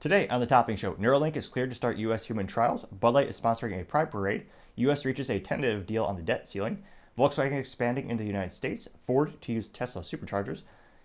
Today 0.00 0.26
on 0.28 0.40
the 0.40 0.46
Topping 0.46 0.76
Show, 0.76 0.94
Neuralink 0.94 1.36
is 1.36 1.50
cleared 1.50 1.68
to 1.68 1.76
start 1.76 1.98
U.S. 1.98 2.24
human 2.24 2.46
trials. 2.46 2.84
Bud 2.86 3.12
Light 3.12 3.28
is 3.28 3.38
sponsoring 3.38 3.78
a 3.78 3.84
Pride 3.84 4.10
Parade. 4.10 4.46
U.S. 4.76 5.04
reaches 5.04 5.28
a 5.28 5.40
tentative 5.40 5.86
deal 5.86 6.04
on 6.04 6.16
the 6.16 6.22
debt 6.22 6.48
ceiling. 6.48 6.82
Volkswagen 7.18 7.60
expanding 7.60 8.08
into 8.08 8.22
the 8.22 8.26
United 8.26 8.52
States. 8.52 8.88
Ford 9.06 9.34
to 9.42 9.52
use 9.52 9.68
Tesla 9.68 10.00
superchargers. 10.00 10.62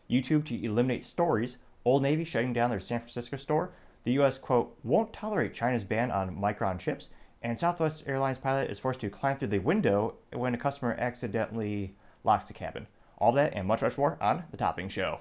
YouTube 0.10 0.46
to 0.46 0.63
eliminate 0.63 1.04
stories. 1.04 1.58
Old 1.84 2.04
Navy 2.04 2.23
shutting 2.23 2.54
down 2.54 2.69
their 2.69 2.79
San 2.79 2.99
Francisco 2.99 3.35
store. 3.35 3.71
The 4.05 4.13
U.S. 4.13 4.37
quote 4.37 4.78
won't 4.81 5.12
tolerate 5.12 5.53
China's 5.53 5.83
ban 5.83 6.09
on 6.09 6.37
Micron 6.37 6.79
chips. 6.79 7.09
And 7.43 7.59
Southwest 7.59 8.05
Airlines 8.07 8.37
pilot 8.37 8.71
is 8.71 8.79
forced 8.79 9.01
to 9.01 9.09
climb 9.09 9.37
through 9.37 9.49
the 9.49 9.59
window 9.59 10.15
when 10.31 10.55
a 10.55 10.57
customer 10.57 10.96
accidentally 10.97 11.96
locks 12.23 12.46
the 12.46 12.53
cabin. 12.53 12.87
All 13.17 13.33
that 13.33 13.55
and 13.55 13.67
much, 13.67 13.81
much 13.81 13.97
more 13.97 14.17
on 14.21 14.46
the 14.51 14.57
Topping 14.57 14.87
Show. 14.87 15.19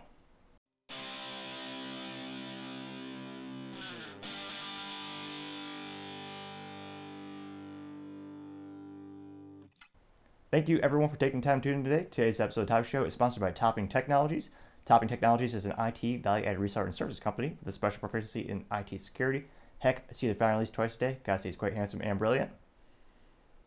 Thank 10.54 10.68
you 10.68 10.78
everyone 10.84 11.08
for 11.08 11.16
taking 11.16 11.42
time 11.42 11.60
to 11.60 11.68
tune 11.68 11.78
in 11.80 11.84
today. 11.84 12.06
Today's 12.12 12.38
episode 12.38 12.60
of 12.60 12.68
Top 12.68 12.84
Show 12.84 13.02
is 13.02 13.12
sponsored 13.12 13.40
by 13.40 13.50
Topping 13.50 13.88
Technologies. 13.88 14.50
Topping 14.86 15.08
Technologies 15.08 15.52
is 15.52 15.66
an 15.66 15.74
IT 15.76 16.22
value-added 16.22 16.60
reseller 16.60 16.84
and 16.84 16.94
service 16.94 17.18
company 17.18 17.56
with 17.58 17.74
a 17.74 17.76
special 17.76 17.98
proficiency 17.98 18.42
in 18.42 18.64
IT 18.70 19.00
security. 19.00 19.46
Heck, 19.80 20.04
I 20.08 20.12
see 20.12 20.28
the 20.28 20.34
founder 20.36 20.54
at 20.54 20.60
least 20.60 20.74
twice 20.74 20.94
a 20.94 20.98
day. 20.98 21.18
Guy 21.24 21.38
he's 21.38 21.56
quite 21.56 21.74
handsome 21.74 22.02
and 22.04 22.20
brilliant. 22.20 22.52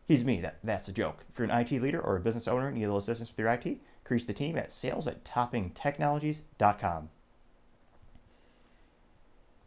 He's 0.06 0.24
me. 0.24 0.40
That, 0.40 0.60
that's 0.64 0.88
a 0.88 0.92
joke. 0.92 1.26
If 1.30 1.38
you're 1.38 1.50
an 1.50 1.60
IT 1.60 1.72
leader 1.72 2.00
or 2.00 2.16
a 2.16 2.20
business 2.20 2.48
owner 2.48 2.68
and 2.68 2.78
need 2.78 2.84
a 2.84 2.86
little 2.86 3.00
assistance 3.00 3.28
with 3.28 3.38
your 3.38 3.52
IT, 3.52 3.66
increase 3.66 4.24
the 4.24 4.32
team 4.32 4.56
at 4.56 4.72
sales 4.72 5.06
at 5.06 5.26
toppingtechnologies.com. 5.26 7.10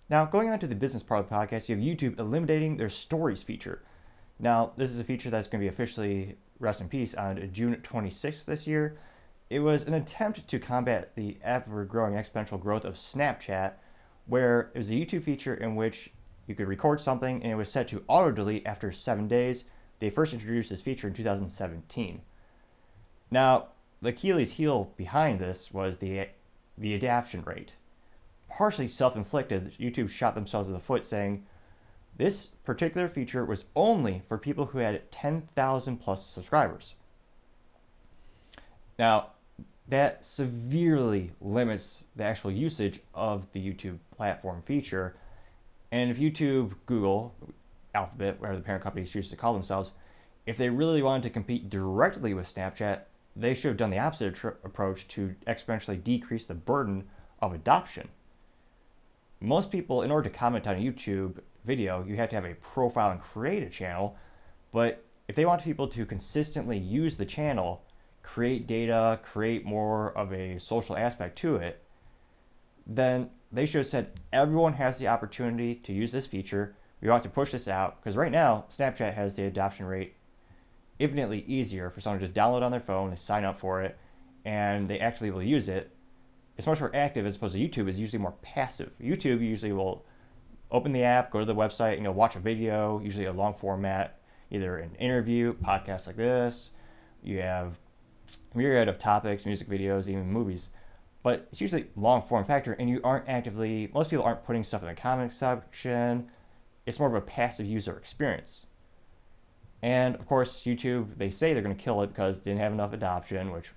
Now, 0.09 0.25
going 0.25 0.49
on 0.49 0.57
to 0.57 0.65
the 0.65 0.73
business 0.73 1.03
part 1.03 1.19
of 1.19 1.29
the 1.29 1.35
podcast, 1.35 1.69
you 1.69 1.75
have 1.75 1.85
YouTube 1.85 2.17
eliminating 2.17 2.77
their 2.77 2.89
stories 2.89 3.43
feature. 3.43 3.83
Now, 4.39 4.71
this 4.75 4.89
is 4.89 4.99
a 4.99 5.03
feature 5.03 5.29
that's 5.29 5.47
going 5.47 5.61
to 5.61 5.65
be 5.65 5.71
officially 5.71 6.37
rest 6.61 6.81
in 6.81 6.87
peace, 6.87 7.13
on 7.15 7.49
June 7.51 7.75
26th 7.75 8.45
this 8.45 8.67
year. 8.67 8.97
It 9.49 9.59
was 9.59 9.83
an 9.83 9.93
attempt 9.93 10.47
to 10.47 10.59
combat 10.59 11.11
the 11.15 11.37
ever 11.43 11.83
growing 11.83 12.13
exponential 12.13 12.61
growth 12.61 12.85
of 12.85 12.93
Snapchat, 12.95 13.73
where 14.27 14.71
it 14.73 14.77
was 14.77 14.89
a 14.89 14.93
YouTube 14.93 15.23
feature 15.23 15.53
in 15.53 15.75
which 15.75 16.11
you 16.47 16.55
could 16.55 16.67
record 16.67 17.01
something 17.01 17.41
and 17.43 17.51
it 17.51 17.55
was 17.55 17.69
set 17.69 17.87
to 17.89 18.03
auto 18.07 18.31
delete 18.31 18.65
after 18.65 18.91
seven 18.91 19.27
days. 19.27 19.63
They 19.99 20.09
first 20.09 20.33
introduced 20.33 20.69
this 20.69 20.81
feature 20.81 21.07
in 21.07 21.13
2017. 21.13 22.21
Now, 23.29 23.67
the 24.01 24.09
Achilles 24.09 24.53
heel 24.53 24.93
behind 24.97 25.39
this 25.39 25.71
was 25.71 25.97
the 25.97 26.29
the 26.77 26.95
adaption 26.95 27.43
rate. 27.43 27.75
Partially 28.49 28.87
self-inflicted, 28.87 29.73
YouTube 29.79 30.09
shot 30.09 30.35
themselves 30.35 30.67
in 30.67 30.73
the 30.73 30.79
foot 30.79 31.05
saying, 31.05 31.45
this 32.17 32.47
particular 32.63 33.07
feature 33.07 33.45
was 33.45 33.65
only 33.75 34.21
for 34.27 34.37
people 34.37 34.67
who 34.67 34.79
had 34.79 35.11
10,000 35.11 35.97
plus 35.97 36.25
subscribers. 36.25 36.95
Now, 38.99 39.31
that 39.87 40.23
severely 40.23 41.31
limits 41.41 42.05
the 42.15 42.23
actual 42.23 42.51
usage 42.51 43.01
of 43.13 43.51
the 43.51 43.59
YouTube 43.59 43.97
platform 44.15 44.61
feature. 44.65 45.15
And 45.91 46.09
if 46.09 46.17
YouTube, 46.17 46.73
Google, 46.85 47.35
Alphabet, 47.93 48.39
whatever 48.39 48.57
the 48.57 48.63
parent 48.63 48.83
companies 48.83 49.11
choose 49.11 49.29
to 49.29 49.35
call 49.35 49.53
themselves, 49.53 49.91
if 50.45 50.57
they 50.57 50.69
really 50.69 51.01
wanted 51.01 51.23
to 51.23 51.29
compete 51.29 51.69
directly 51.69 52.33
with 52.33 52.53
Snapchat, 52.53 53.01
they 53.35 53.53
should 53.53 53.69
have 53.69 53.77
done 53.77 53.89
the 53.89 53.99
opposite 53.99 54.35
tr- 54.35 54.49
approach 54.63 55.07
to 55.09 55.35
exponentially 55.47 56.01
decrease 56.01 56.45
the 56.45 56.53
burden 56.53 57.05
of 57.41 57.53
adoption. 57.53 58.07
Most 59.39 59.71
people, 59.71 60.03
in 60.03 60.11
order 60.11 60.29
to 60.29 60.35
comment 60.35 60.67
on 60.67 60.77
YouTube, 60.77 61.39
video, 61.65 62.03
you 62.03 62.15
have 62.15 62.29
to 62.29 62.35
have 62.35 62.45
a 62.45 62.55
profile 62.55 63.11
and 63.11 63.21
create 63.21 63.63
a 63.63 63.69
channel. 63.69 64.15
But 64.71 65.03
if 65.27 65.35
they 65.35 65.45
want 65.45 65.63
people 65.63 65.87
to 65.89 66.05
consistently 66.05 66.77
use 66.77 67.17
the 67.17 67.25
channel, 67.25 67.83
create 68.23 68.67
data, 68.67 69.19
create 69.23 69.65
more 69.65 70.15
of 70.17 70.33
a 70.33 70.59
social 70.59 70.97
aspect 70.97 71.37
to 71.39 71.55
it, 71.55 71.81
then 72.85 73.29
they 73.51 73.65
should 73.65 73.79
have 73.79 73.87
said 73.87 74.19
everyone 74.31 74.73
has 74.73 74.97
the 74.97 75.07
opportunity 75.07 75.75
to 75.75 75.93
use 75.93 76.11
this 76.11 76.27
feature. 76.27 76.75
We 77.01 77.09
want 77.09 77.23
to 77.23 77.29
push 77.29 77.51
this 77.51 77.67
out 77.67 78.01
because 78.01 78.17
right 78.17 78.31
now 78.31 78.65
Snapchat 78.71 79.13
has 79.13 79.35
the 79.35 79.45
adoption 79.45 79.85
rate 79.85 80.15
infinitely 80.99 81.43
easier 81.47 81.89
for 81.89 81.99
someone 81.99 82.19
to 82.19 82.27
just 82.27 82.37
download 82.37 82.61
on 82.61 82.71
their 82.71 82.79
phone, 82.79 83.15
sign 83.17 83.43
up 83.43 83.59
for 83.59 83.81
it, 83.81 83.97
and 84.45 84.89
they 84.89 84.99
actually 84.99 85.31
will 85.31 85.43
use 85.43 85.67
it. 85.67 85.91
It's 86.57 86.67
much 86.67 86.79
more 86.79 86.95
active 86.95 87.25
as 87.25 87.35
opposed 87.35 87.55
to 87.55 87.59
YouTube 87.59 87.89
is 87.89 87.99
usually 87.99 88.21
more 88.21 88.35
passive. 88.41 88.91
YouTube 89.01 89.41
usually 89.41 89.71
will 89.71 90.05
open 90.71 90.93
the 90.93 91.03
app, 91.03 91.31
go 91.31 91.39
to 91.39 91.45
the 91.45 91.55
website, 91.55 91.95
and 91.95 92.03
you'll 92.03 92.13
watch 92.13 92.35
a 92.35 92.39
video, 92.39 92.99
usually 93.03 93.25
a 93.25 93.33
long 93.33 93.53
format, 93.53 94.19
either 94.49 94.77
an 94.77 94.95
interview, 94.95 95.53
podcast 95.55 96.07
like 96.07 96.15
this. 96.15 96.71
You 97.23 97.41
have 97.41 97.77
myriad 98.53 98.87
of 98.87 98.97
topics, 98.97 99.45
music 99.45 99.67
videos, 99.67 100.07
even 100.07 100.31
movies. 100.31 100.69
But 101.23 101.47
it's 101.51 101.61
usually 101.61 101.87
long 101.95 102.23
form 102.23 102.45
factor, 102.45 102.73
and 102.73 102.89
you 102.89 103.01
aren't 103.03 103.29
actively, 103.29 103.91
most 103.93 104.09
people 104.09 104.25
aren't 104.25 104.43
putting 104.43 104.63
stuff 104.63 104.81
in 104.81 104.87
the 104.87 104.95
comment 104.95 105.33
section. 105.33 106.29
It's 106.85 106.99
more 106.99 107.09
of 107.09 107.15
a 107.15 107.21
passive 107.21 107.67
user 107.67 107.95
experience. 107.97 108.65
And 109.83 110.15
of 110.15 110.27
course, 110.27 110.61
YouTube, 110.61 111.17
they 111.17 111.29
say 111.29 111.53
they're 111.53 111.61
going 111.61 111.75
to 111.75 111.83
kill 111.83 112.01
it 112.01 112.07
because 112.07 112.39
didn't 112.39 112.59
have 112.59 112.71
enough 112.71 112.93
adoption, 112.93 113.51
which, 113.51 113.71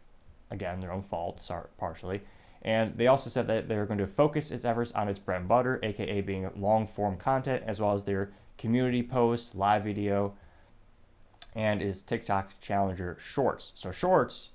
again, 0.50 0.80
their 0.80 0.92
own 0.92 1.02
fault, 1.02 1.50
partially. 1.78 2.22
And 2.64 2.96
they 2.96 3.08
also 3.08 3.28
said 3.28 3.46
that 3.48 3.68
they're 3.68 3.84
going 3.84 3.98
to 3.98 4.06
focus 4.06 4.50
its 4.50 4.64
efforts 4.64 4.90
on 4.92 5.08
its 5.08 5.18
bread 5.18 5.40
and 5.40 5.48
butter, 5.48 5.78
aka 5.82 6.20
being 6.22 6.50
long 6.56 6.86
form 6.86 7.16
content, 7.18 7.62
as 7.66 7.80
well 7.80 7.92
as 7.92 8.04
their 8.04 8.32
community 8.56 9.02
posts, 9.02 9.54
live 9.54 9.84
video, 9.84 10.34
and 11.54 11.82
is 11.82 12.00
TikTok 12.00 12.58
Challenger 12.60 13.18
Shorts. 13.20 13.72
So, 13.74 13.92
Shorts, 13.92 14.50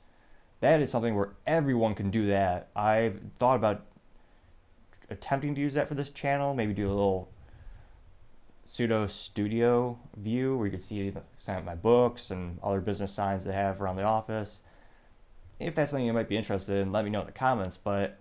that 0.59 0.81
is 0.81 0.89
something 0.89 1.15
where 1.15 1.33
everyone 1.45 1.93
can 1.93 2.09
do 2.09 2.25
that. 2.25 2.69
I've 2.75 3.19
thought 3.37 3.55
about 3.55 3.85
attempting 5.09 5.53
to 5.55 5.61
use 5.61 5.75
that 5.75 5.87
for 5.87 5.95
this 5.95 6.09
channel, 6.09 6.55
maybe 6.55 6.73
do 6.73 6.87
a 6.87 6.89
little 6.89 7.29
pseudo 8.65 9.07
studio 9.07 9.97
view 10.17 10.57
where 10.57 10.67
you 10.67 10.71
can 10.71 10.79
see 10.79 11.11
some 11.39 11.57
of 11.57 11.65
my 11.65 11.75
books 11.75 12.29
and 12.29 12.59
other 12.61 12.81
business 12.81 13.11
signs 13.11 13.43
they 13.43 13.53
have 13.53 13.81
around 13.81 13.95
the 13.95 14.03
office 14.03 14.61
if 15.59 15.75
that's 15.75 15.91
something 15.91 16.05
you 16.05 16.13
might 16.13 16.29
be 16.29 16.37
interested 16.37 16.77
in, 16.77 16.91
let 16.91 17.03
me 17.03 17.11
know 17.11 17.21
in 17.21 17.25
the 17.25 17.31
comments. 17.31 17.77
But 17.77 18.17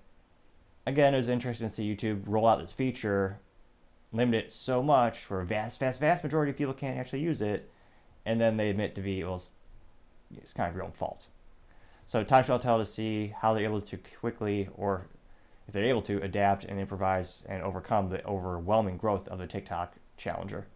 again, 0.87 1.15
it 1.15 1.19
was 1.19 1.29
interesting 1.29 1.69
to 1.69 1.75
see 1.75 1.95
YouTube 1.95 2.23
roll 2.27 2.47
out 2.47 2.61
this 2.61 2.73
feature, 2.73 3.39
limit 4.13 4.47
it 4.47 4.53
so 4.53 4.83
much 4.83 5.21
for 5.21 5.41
a 5.41 5.47
vast, 5.47 5.79
vast, 5.81 6.01
vast 6.01 6.25
majority 6.25 6.51
of 6.51 6.57
people 6.57 6.75
can't 6.75 6.99
actually 6.99 7.21
use 7.21 7.41
it, 7.41 7.71
and 8.27 8.41
then 8.41 8.57
they 8.57 8.71
admit 8.71 8.95
to 8.95 9.01
be, 9.01 9.23
well, 9.23 9.43
it's 10.37 10.53
kind 10.53 10.69
of 10.69 10.75
your 10.75 10.85
own 10.85 10.93
fault. 10.93 11.27
So 12.07 12.25
time 12.25 12.45
shall 12.45 12.59
tell 12.59 12.79
to 12.79 12.87
see 12.87 13.35
how 13.41 13.53
they're 13.53 13.65
able 13.65 13.83
to 13.83 13.99
quickly, 14.19 14.69
or 14.75 15.07
if 15.67 15.75
they're 15.75 15.85
able 15.85 16.03
to, 16.03 16.23
adapt 16.23 16.65
and 16.65 16.81
improvise 16.81 17.43
and 17.47 17.63
overcome 17.63 18.09
the 18.09 18.25
overwhelming 18.27 18.97
growth 18.97 19.29
of 19.29 19.39
the 19.39 19.47
TikTok 19.47 19.95
challenger. 20.17 20.67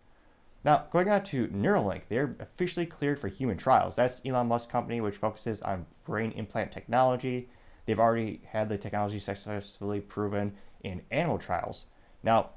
Now, 0.65 0.84
going 0.93 1.09
on 1.09 1.25
to 1.25 1.49
Neuralink, 1.49 2.03
they're 2.09 2.37
officially 2.39 2.87
cleared 2.87 3.19
for 3.19 3.28
human 3.28 3.56
trials. 3.56 3.97
That's 3.97 4.21
Elon 4.25 4.47
Musk's 4.47 4.71
company, 4.71 5.00
which 5.00 5.17
focuses 5.17 5.61
on 5.62 5.87
brain 6.05 6.31
implant 6.33 6.71
technology. 6.71 7.49
They've 7.84 7.99
already 7.99 8.43
had 8.47 8.69
the 8.69 8.78
technology 8.78 9.19
successfully 9.19 10.01
proven 10.01 10.55
in 10.84 11.03
animal 11.11 11.39
trials. 11.39 11.87
Now, 12.22 12.51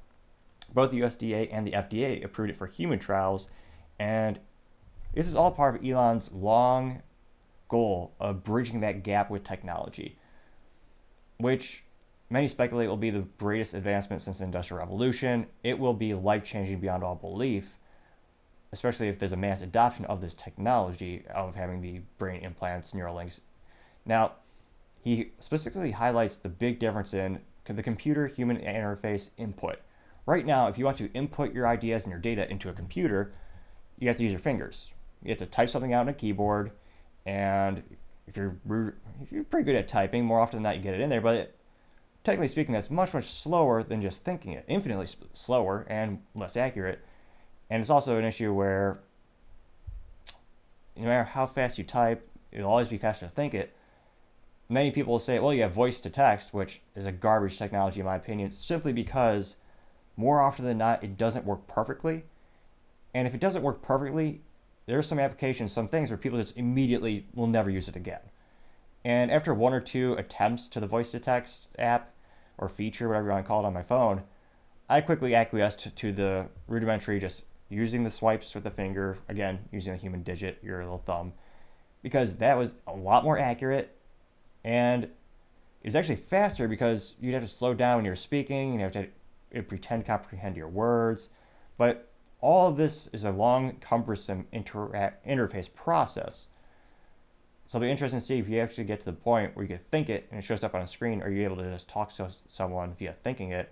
both 0.74 0.92
the 0.92 1.02
USDA 1.02 1.50
and 1.52 1.66
the 1.66 1.72
FDA 1.72 2.24
approved 2.24 2.52
it 2.52 2.58
for 2.58 2.68
human 2.68 3.00
trials, 3.00 3.48
and 4.00 4.40
this 5.14 5.28
is 5.28 5.36
all 5.36 5.52
part 5.52 5.76
of 5.76 5.86
Elon's 5.86 6.32
long 6.32 7.02
goal 7.70 8.14
of 8.20 8.44
bridging 8.44 8.82
that 8.82 9.02
gap 9.02 9.32
with 9.32 9.44
technology, 9.44 10.20
which 11.38 11.84
many 12.30 12.48
speculate 12.48 12.88
will 12.88 12.98
be 12.98 13.10
the 13.10 13.26
greatest 13.40 13.74
advancement 13.74 14.22
since 14.22 14.38
the 14.38 14.44
Industrial 14.44 14.80
Revolution. 14.80 15.48
It 15.64 15.80
will 15.80 15.94
be 15.94 16.14
life 16.14 16.44
changing 16.44 16.80
beyond 16.80 17.04
all 17.04 17.16
belief 17.16 17.66
especially 18.72 19.08
if 19.08 19.20
there's 19.20 19.32
a 19.32 19.38
mass 19.38 19.62
adoption 19.62 20.06
of 20.06 20.22
this 20.22 20.34
technology 20.34 21.24
of 21.34 21.56
having 21.56 21.82
the 21.82 22.02
brain 22.18 22.42
implants, 22.42 22.92
Neuralinks. 22.92 23.40
Now, 24.06 24.34
he 25.02 25.32
specifically 25.40 25.92
highlights 25.92 26.38
the 26.38 26.50
big 26.50 26.80
difference 26.80 27.14
in 27.14 27.40
the 27.66 27.84
computer 27.84 28.28
human 28.28 28.58
interface 28.58 29.30
input. 29.38 29.80
Right 30.26 30.46
now, 30.46 30.68
if 30.68 30.78
you 30.78 30.86
want 30.86 30.98
to 30.98 31.12
input 31.14 31.54
your 31.54 31.68
ideas 31.68 32.04
and 32.04 32.12
your 32.12 32.20
data 32.20 32.50
into 32.50 32.70
a 32.70 32.74
computer, 32.74 33.34
you 34.00 34.08
have 34.08 34.18
to 34.18 34.24
use 34.24 34.32
your 34.32 34.40
fingers. 34.40 34.92
You 35.24 35.30
have 35.30 35.40
to 35.40 35.46
type 35.46 35.70
something 35.70 35.94
out 35.94 36.02
on 36.02 36.10
a 36.10 36.14
keyboard, 36.14 36.72
and 37.26 37.84
if 38.28 38.36
you're 38.36 38.58
if 39.22 39.32
you're 39.32 39.44
pretty 39.44 39.66
good 39.66 39.76
at 39.76 39.88
typing, 39.88 40.26
more 40.26 40.40
often 40.40 40.58
than 40.58 40.64
not 40.64 40.78
you 40.78 40.82
get 40.82 40.94
it 40.94 41.02
in 41.02 41.10
there. 41.10 41.22
But 41.22 41.56
technically 42.24 42.48
speaking, 42.48 42.74
that's 42.74 42.92
much 42.92 43.14
much 43.14 43.32
slower 43.32 43.84
than 43.84 44.02
just 44.02 44.24
thinking 44.24 44.54
it. 44.54 44.66
Infinitely 44.68 45.08
slower 45.34 45.86
and 45.90 46.22
less 46.34 46.58
accurate. 46.58 47.00
And 47.70 47.82
it's 47.82 47.90
also 47.90 48.18
an 48.18 48.26
issue 48.26 48.54
where 48.54 49.00
no 50.96 51.06
matter 51.06 51.24
how 51.24 51.46
fast 51.46 51.78
you 51.78 51.84
type, 51.84 52.28
it'll 52.52 52.70
always 52.70 52.88
be 52.88 52.98
faster 52.98 53.26
to 53.26 53.32
think 53.32 53.54
it. 53.54 53.74
Many 54.70 54.92
people 54.92 55.14
will 55.14 55.20
say, 55.20 55.40
well, 55.40 55.54
you 55.54 55.62
have 55.62 55.74
voice 55.74 56.00
to 56.02 56.10
text, 56.10 56.54
which 56.54 56.82
is 56.96 57.06
a 57.06 57.12
garbage 57.12 57.58
technology 57.58 58.00
in 58.00 58.06
my 58.06 58.16
opinion, 58.16 58.52
simply 58.52 58.94
because 58.94 59.56
more 60.18 60.42
often 60.42 60.66
than 60.66 60.78
not, 60.78 61.04
it 61.04 61.18
doesn't 61.18 61.46
work 61.46 61.68
perfectly. 61.68 62.24
And 63.14 63.28
if 63.28 63.34
it 63.34 63.40
doesn't 63.40 63.62
work 63.62 63.82
perfectly, 63.82 64.42
there 64.86 64.98
are 64.98 65.04
some 65.04 65.20
applications, 65.20 65.72
some 65.72 65.88
things 65.88 66.10
where 66.10 66.18
people 66.18 66.40
just 66.40 66.58
immediately 66.58 67.28
will 67.34 67.48
never 67.48 67.70
use 67.70 67.88
it 67.88 67.96
again. 67.96 68.22
And 69.04 69.30
after 69.30 69.54
one 69.54 69.74
or 69.74 69.82
two 69.82 70.14
attempts 70.14 70.68
to 70.70 70.80
the 70.80 70.88
voice 70.88 71.12
to 71.12 71.20
text 71.20 71.68
app 71.78 72.12
or 72.58 72.70
feature, 72.70 73.08
whatever 73.08 73.28
you 73.28 73.32
want 73.34 73.46
to 73.46 73.48
call 73.48 73.64
it 73.64 73.68
on 73.68 73.74
my 73.74 73.84
phone, 73.84 74.24
I 74.90 75.02
quickly 75.02 75.36
acquiesced 75.36 75.96
to 75.96 76.12
the 76.12 76.48
rudimentary 76.68 77.20
just 77.20 77.44
using 77.76 78.04
the 78.04 78.12
swipes 78.12 78.56
with 78.56 78.64
the 78.64 78.72
finger, 78.72 79.18
again, 79.28 79.60
using 79.72 79.94
the 79.94 80.00
human 80.00 80.24
digit, 80.24 80.60
your 80.64 80.80
little 80.80 81.04
thumb, 81.06 81.34
because 82.02 82.38
that 82.38 82.58
was 82.58 82.76
a 82.88 82.94
lot 82.94 83.24
more 83.24 83.38
accurate 83.38 83.98
and 84.64 85.04
it 85.04 85.90
was 85.90 85.96
actually 85.96 86.16
faster 86.16 86.68
because 86.68 87.16
you'd 87.20 87.34
have 87.34 87.44
to 87.44 87.50
slow 87.50 87.74
down 87.76 87.98
when 87.98 88.06
you're 88.06 88.16
speaking 88.16 88.74
you 88.74 88.80
have 88.80 88.94
to 88.94 89.08
pretend 89.64 90.04
to 90.04 90.08
comprehend 90.08 90.58
your 90.58 90.68
words. 90.68 91.30
But 91.78 92.12
all 92.42 92.70
of 92.70 92.78
this 92.78 93.08
is 93.14 93.24
a 93.24 93.32
long, 93.32 93.78
cumbersome 93.82 94.48
interface 94.54 95.74
process. 95.74 96.48
So 97.68 97.78
it'll 97.78 97.86
be 97.86 97.92
interesting 97.92 98.20
to 98.20 98.26
see 98.26 98.38
if 98.38 98.50
you 98.50 98.60
actually 98.60 98.84
get 98.84 99.00
to 99.00 99.06
the 99.06 99.14
point 99.14 99.56
where 99.56 99.64
you 99.64 99.70
can 99.70 99.80
think 99.92 100.10
it 100.10 100.28
and 100.30 100.40
it 100.40 100.44
shows 100.44 100.64
up 100.64 100.76
on 100.76 100.82
a 100.82 100.88
screen, 100.88 101.22
or 101.22 101.30
you're 101.30 101.46
able 101.46 101.64
to 101.64 101.72
just 101.72 101.88
talk 101.88 102.12
to 102.16 102.30
someone 102.48 102.96
via 102.98 103.16
thinking 103.24 103.52
it. 103.52 103.72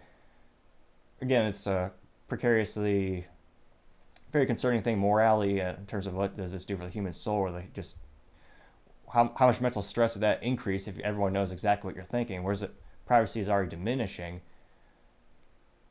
Again, 1.21 1.45
it's 1.45 1.67
a 1.67 1.91
precariously 2.27 3.27
very 4.33 4.45
concerning 4.47 4.81
thing 4.81 4.97
morally 4.97 5.61
uh, 5.61 5.75
in 5.75 5.85
terms 5.85 6.07
of 6.07 6.15
what 6.15 6.35
does 6.35 6.51
this 6.51 6.65
do 6.65 6.75
for 6.75 6.83
the 6.83 6.89
human 6.89 7.13
soul, 7.13 7.37
or 7.37 7.51
like 7.51 7.71
just 7.73 7.95
how, 9.13 9.31
how 9.37 9.47
much 9.47 9.61
mental 9.61 9.83
stress 9.83 10.15
would 10.15 10.23
that 10.23 10.41
increase 10.41 10.87
if 10.87 10.97
everyone 10.99 11.31
knows 11.31 11.51
exactly 11.51 11.87
what 11.87 11.95
you're 11.95 12.03
thinking? 12.03 12.43
Whereas 12.43 12.63
it, 12.63 12.73
privacy 13.05 13.39
is 13.39 13.47
already 13.47 13.69
diminishing. 13.69 14.41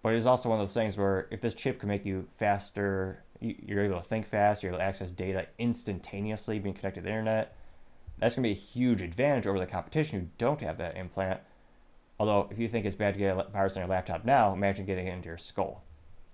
But 0.03 0.15
it 0.15 0.17
is 0.17 0.27
also 0.27 0.49
one 0.49 0.59
of 0.59 0.67
those 0.67 0.75
things 0.75 0.97
where 0.97 1.29
if 1.31 1.41
this 1.41 1.55
chip 1.55 1.79
can 1.79 1.89
make 1.89 2.05
you 2.05 2.27
faster, 2.37 3.23
you're 3.41 3.85
able 3.85 4.01
to 4.01 4.09
think 4.09 4.29
fast, 4.29 4.63
you're 4.63 4.73
able 4.73 4.81
to 4.81 4.85
access 4.85 5.13
data 5.13 5.47
instantaneously 5.61 6.59
being 6.59 6.75
connected 6.75 7.03
to 7.03 7.05
the 7.05 7.11
internet, 7.11 7.57
that's 8.19 8.35
going 8.35 8.43
to 8.43 8.49
be 8.49 8.61
a 8.61 8.61
huge 8.61 9.01
advantage 9.03 9.47
over 9.47 9.61
the 9.61 9.67
competition 9.67 10.19
who 10.19 10.27
don't 10.39 10.61
have 10.61 10.79
that 10.79 10.97
implant. 10.97 11.41
Although, 12.19 12.49
if 12.51 12.59
you 12.59 12.69
think 12.69 12.87
it's 12.87 12.97
bad 12.97 13.15
to 13.15 13.21
get 13.21 13.37
a 13.37 13.49
virus 13.51 13.77
on 13.77 13.83
your 13.83 13.89
laptop 13.89 14.25
now, 14.25 14.53
imagine 14.53 14.85
getting 14.85 15.07
it 15.07 15.15
into 15.15 15.29
your 15.29 15.39
skull. 15.39 15.85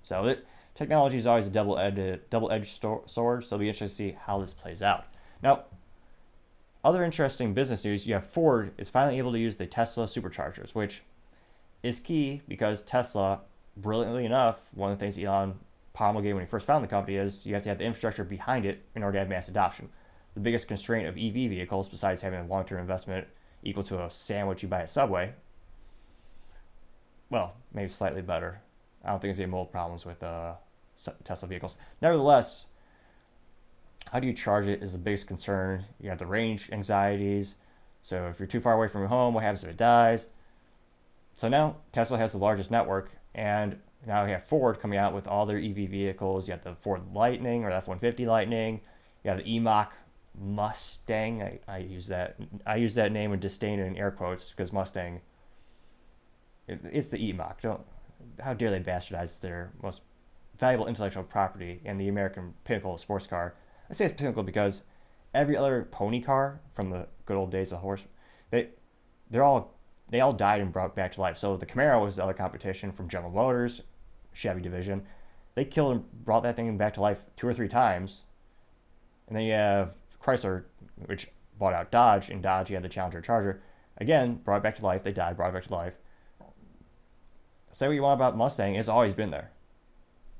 So, 0.02 0.24
it, 0.24 0.46
technology 0.78 1.18
is 1.18 1.26
always 1.26 1.48
a 1.48 1.50
double-edged, 1.50 2.30
double-edged 2.30 2.80
sword, 2.80 3.10
so 3.10 3.34
it'll 3.34 3.58
be 3.58 3.68
interesting 3.68 3.88
to 3.88 4.12
see 4.12 4.18
how 4.26 4.40
this 4.40 4.54
plays 4.54 4.80
out. 4.80 5.06
Now, 5.42 5.64
other 6.84 7.04
interesting 7.04 7.52
business 7.52 7.84
news, 7.84 8.06
you 8.06 8.14
have 8.14 8.24
Ford 8.24 8.72
is 8.78 8.88
finally 8.88 9.18
able 9.18 9.32
to 9.32 9.40
use 9.40 9.56
the 9.56 9.66
Tesla 9.66 10.06
superchargers, 10.06 10.76
which 10.76 11.02
is 11.82 11.98
key 11.98 12.42
because 12.46 12.82
Tesla 12.82 13.40
brilliantly 13.76 14.24
enough, 14.24 14.60
one 14.72 14.92
of 14.92 14.98
the 14.98 15.04
things 15.04 15.18
Elon 15.18 15.58
promulgated 15.94 16.36
when 16.36 16.44
he 16.44 16.48
first 16.50 16.64
founded 16.64 16.88
the 16.88 16.94
company 16.94 17.16
is 17.16 17.44
you 17.44 17.54
have 17.54 17.64
to 17.64 17.68
have 17.68 17.78
the 17.78 17.84
infrastructure 17.84 18.22
behind 18.22 18.64
it 18.64 18.84
in 18.94 19.02
order 19.02 19.14
to 19.14 19.18
have 19.18 19.28
mass 19.28 19.48
adoption. 19.48 19.88
The 20.34 20.40
biggest 20.40 20.68
constraint 20.68 21.08
of 21.08 21.16
EV 21.16 21.50
vehicles, 21.50 21.88
besides 21.88 22.22
having 22.22 22.38
a 22.38 22.46
long 22.46 22.64
term 22.64 22.78
investment 22.78 23.26
equal 23.64 23.82
to 23.82 24.04
a 24.04 24.10
sandwich 24.12 24.62
you 24.62 24.68
buy 24.68 24.82
at 24.82 24.90
Subway, 24.90 25.32
well, 27.30 27.54
maybe 27.74 27.88
slightly 27.88 28.22
better. 28.22 28.60
I 29.04 29.10
don't 29.10 29.20
think 29.20 29.34
there's 29.34 29.40
any 29.40 29.50
mold 29.50 29.72
problems 29.72 30.06
with 30.06 30.22
uh, 30.22 30.54
Tesla 31.24 31.48
vehicles. 31.48 31.76
Nevertheless, 32.02 32.66
how 34.12 34.20
do 34.20 34.26
you 34.26 34.32
charge 34.32 34.66
it 34.66 34.82
is 34.82 34.92
the 34.92 34.98
biggest 34.98 35.26
concern. 35.26 35.84
You 36.00 36.10
have 36.10 36.18
the 36.18 36.26
range 36.26 36.70
anxieties. 36.72 37.54
So 38.02 38.28
if 38.28 38.38
you're 38.38 38.46
too 38.46 38.60
far 38.60 38.74
away 38.74 38.88
from 38.88 39.02
your 39.02 39.08
home, 39.08 39.34
what 39.34 39.44
happens 39.44 39.64
if 39.64 39.70
it 39.70 39.76
dies? 39.76 40.28
So 41.34 41.48
now 41.48 41.76
Tesla 41.92 42.18
has 42.18 42.32
the 42.32 42.38
largest 42.38 42.70
network 42.70 43.10
and 43.34 43.78
now 44.06 44.24
we 44.24 44.30
have 44.30 44.44
Ford 44.44 44.80
coming 44.80 44.98
out 44.98 45.14
with 45.14 45.26
all 45.26 45.46
their 45.46 45.58
EV 45.58 45.90
vehicles. 45.90 46.48
You 46.48 46.52
have 46.52 46.64
the 46.64 46.74
Ford 46.74 47.02
Lightning 47.12 47.64
or 47.64 47.70
the 47.70 47.76
F-150 47.76 48.26
Lightning. 48.26 48.80
You 49.24 49.30
have 49.30 49.38
the 49.38 49.52
E-Mach 49.52 49.92
Mustang. 50.40 51.42
I, 51.42 51.58
I 51.68 51.78
use 51.78 52.06
that 52.08 52.36
I 52.64 52.76
use 52.76 52.94
that 52.94 53.12
name 53.12 53.30
with 53.30 53.40
disdain 53.40 53.80
and 53.80 53.96
air 53.96 54.10
quotes 54.10 54.50
because 54.50 54.72
Mustang. 54.72 55.20
It, 56.66 56.80
it's 56.84 57.08
the 57.08 57.24
E-Mach. 57.24 57.60
Don't 57.60 57.80
how 58.40 58.54
dare 58.54 58.70
they 58.70 58.80
bastardize 58.80 59.40
their 59.40 59.72
most 59.82 60.00
valuable 60.58 60.86
intellectual 60.86 61.22
property 61.22 61.80
and 61.84 62.00
the 62.00 62.08
American 62.08 62.54
pinnacle 62.64 62.94
of 62.94 63.00
sports 63.00 63.26
car. 63.26 63.54
I 63.90 63.94
say 63.94 64.06
it's 64.06 64.14
pinnacle 64.14 64.42
because 64.42 64.82
every 65.34 65.56
other 65.56 65.86
pony 65.90 66.20
car 66.20 66.60
from 66.74 66.90
the 66.90 67.08
good 67.26 67.36
old 67.36 67.50
days 67.50 67.72
of 67.72 67.80
horse, 67.80 68.02
they 68.50 68.70
they're 69.30 69.42
all 69.42 69.74
they 70.10 70.20
all 70.20 70.32
died 70.32 70.60
and 70.60 70.72
brought 70.72 70.96
back 70.96 71.12
to 71.12 71.20
life. 71.20 71.36
So 71.36 71.56
the 71.56 71.66
Camaro 71.66 72.02
was 72.04 72.16
the 72.16 72.24
other 72.24 72.32
competition 72.32 72.92
from 72.92 73.08
General 73.08 73.30
Motors, 73.30 73.82
Chevy 74.32 74.60
division. 74.60 75.04
They 75.54 75.64
killed 75.64 75.92
and 75.92 76.24
brought 76.24 76.42
that 76.44 76.56
thing 76.56 76.76
back 76.78 76.94
to 76.94 77.00
life 77.00 77.18
two 77.36 77.46
or 77.46 77.54
three 77.54 77.68
times. 77.68 78.22
And 79.26 79.36
then 79.36 79.44
you 79.44 79.52
have 79.52 79.94
Chrysler, 80.22 80.64
which 81.06 81.28
bought 81.58 81.74
out 81.74 81.90
Dodge, 81.90 82.30
and 82.30 82.42
Dodge 82.42 82.70
you 82.70 82.76
had 82.76 82.84
the 82.84 82.88
Challenger 82.88 83.20
Charger. 83.20 83.60
Again, 83.98 84.36
brought 84.36 84.62
back 84.62 84.76
to 84.76 84.84
life. 84.84 85.02
They 85.02 85.12
died, 85.12 85.36
brought 85.36 85.52
back 85.52 85.64
to 85.64 85.74
life. 85.74 85.94
Say 87.72 87.86
what 87.86 87.94
you 87.94 88.02
want 88.02 88.18
about 88.18 88.36
Mustang, 88.36 88.76
it's 88.76 88.88
always 88.88 89.14
been 89.14 89.30
there. 89.30 89.50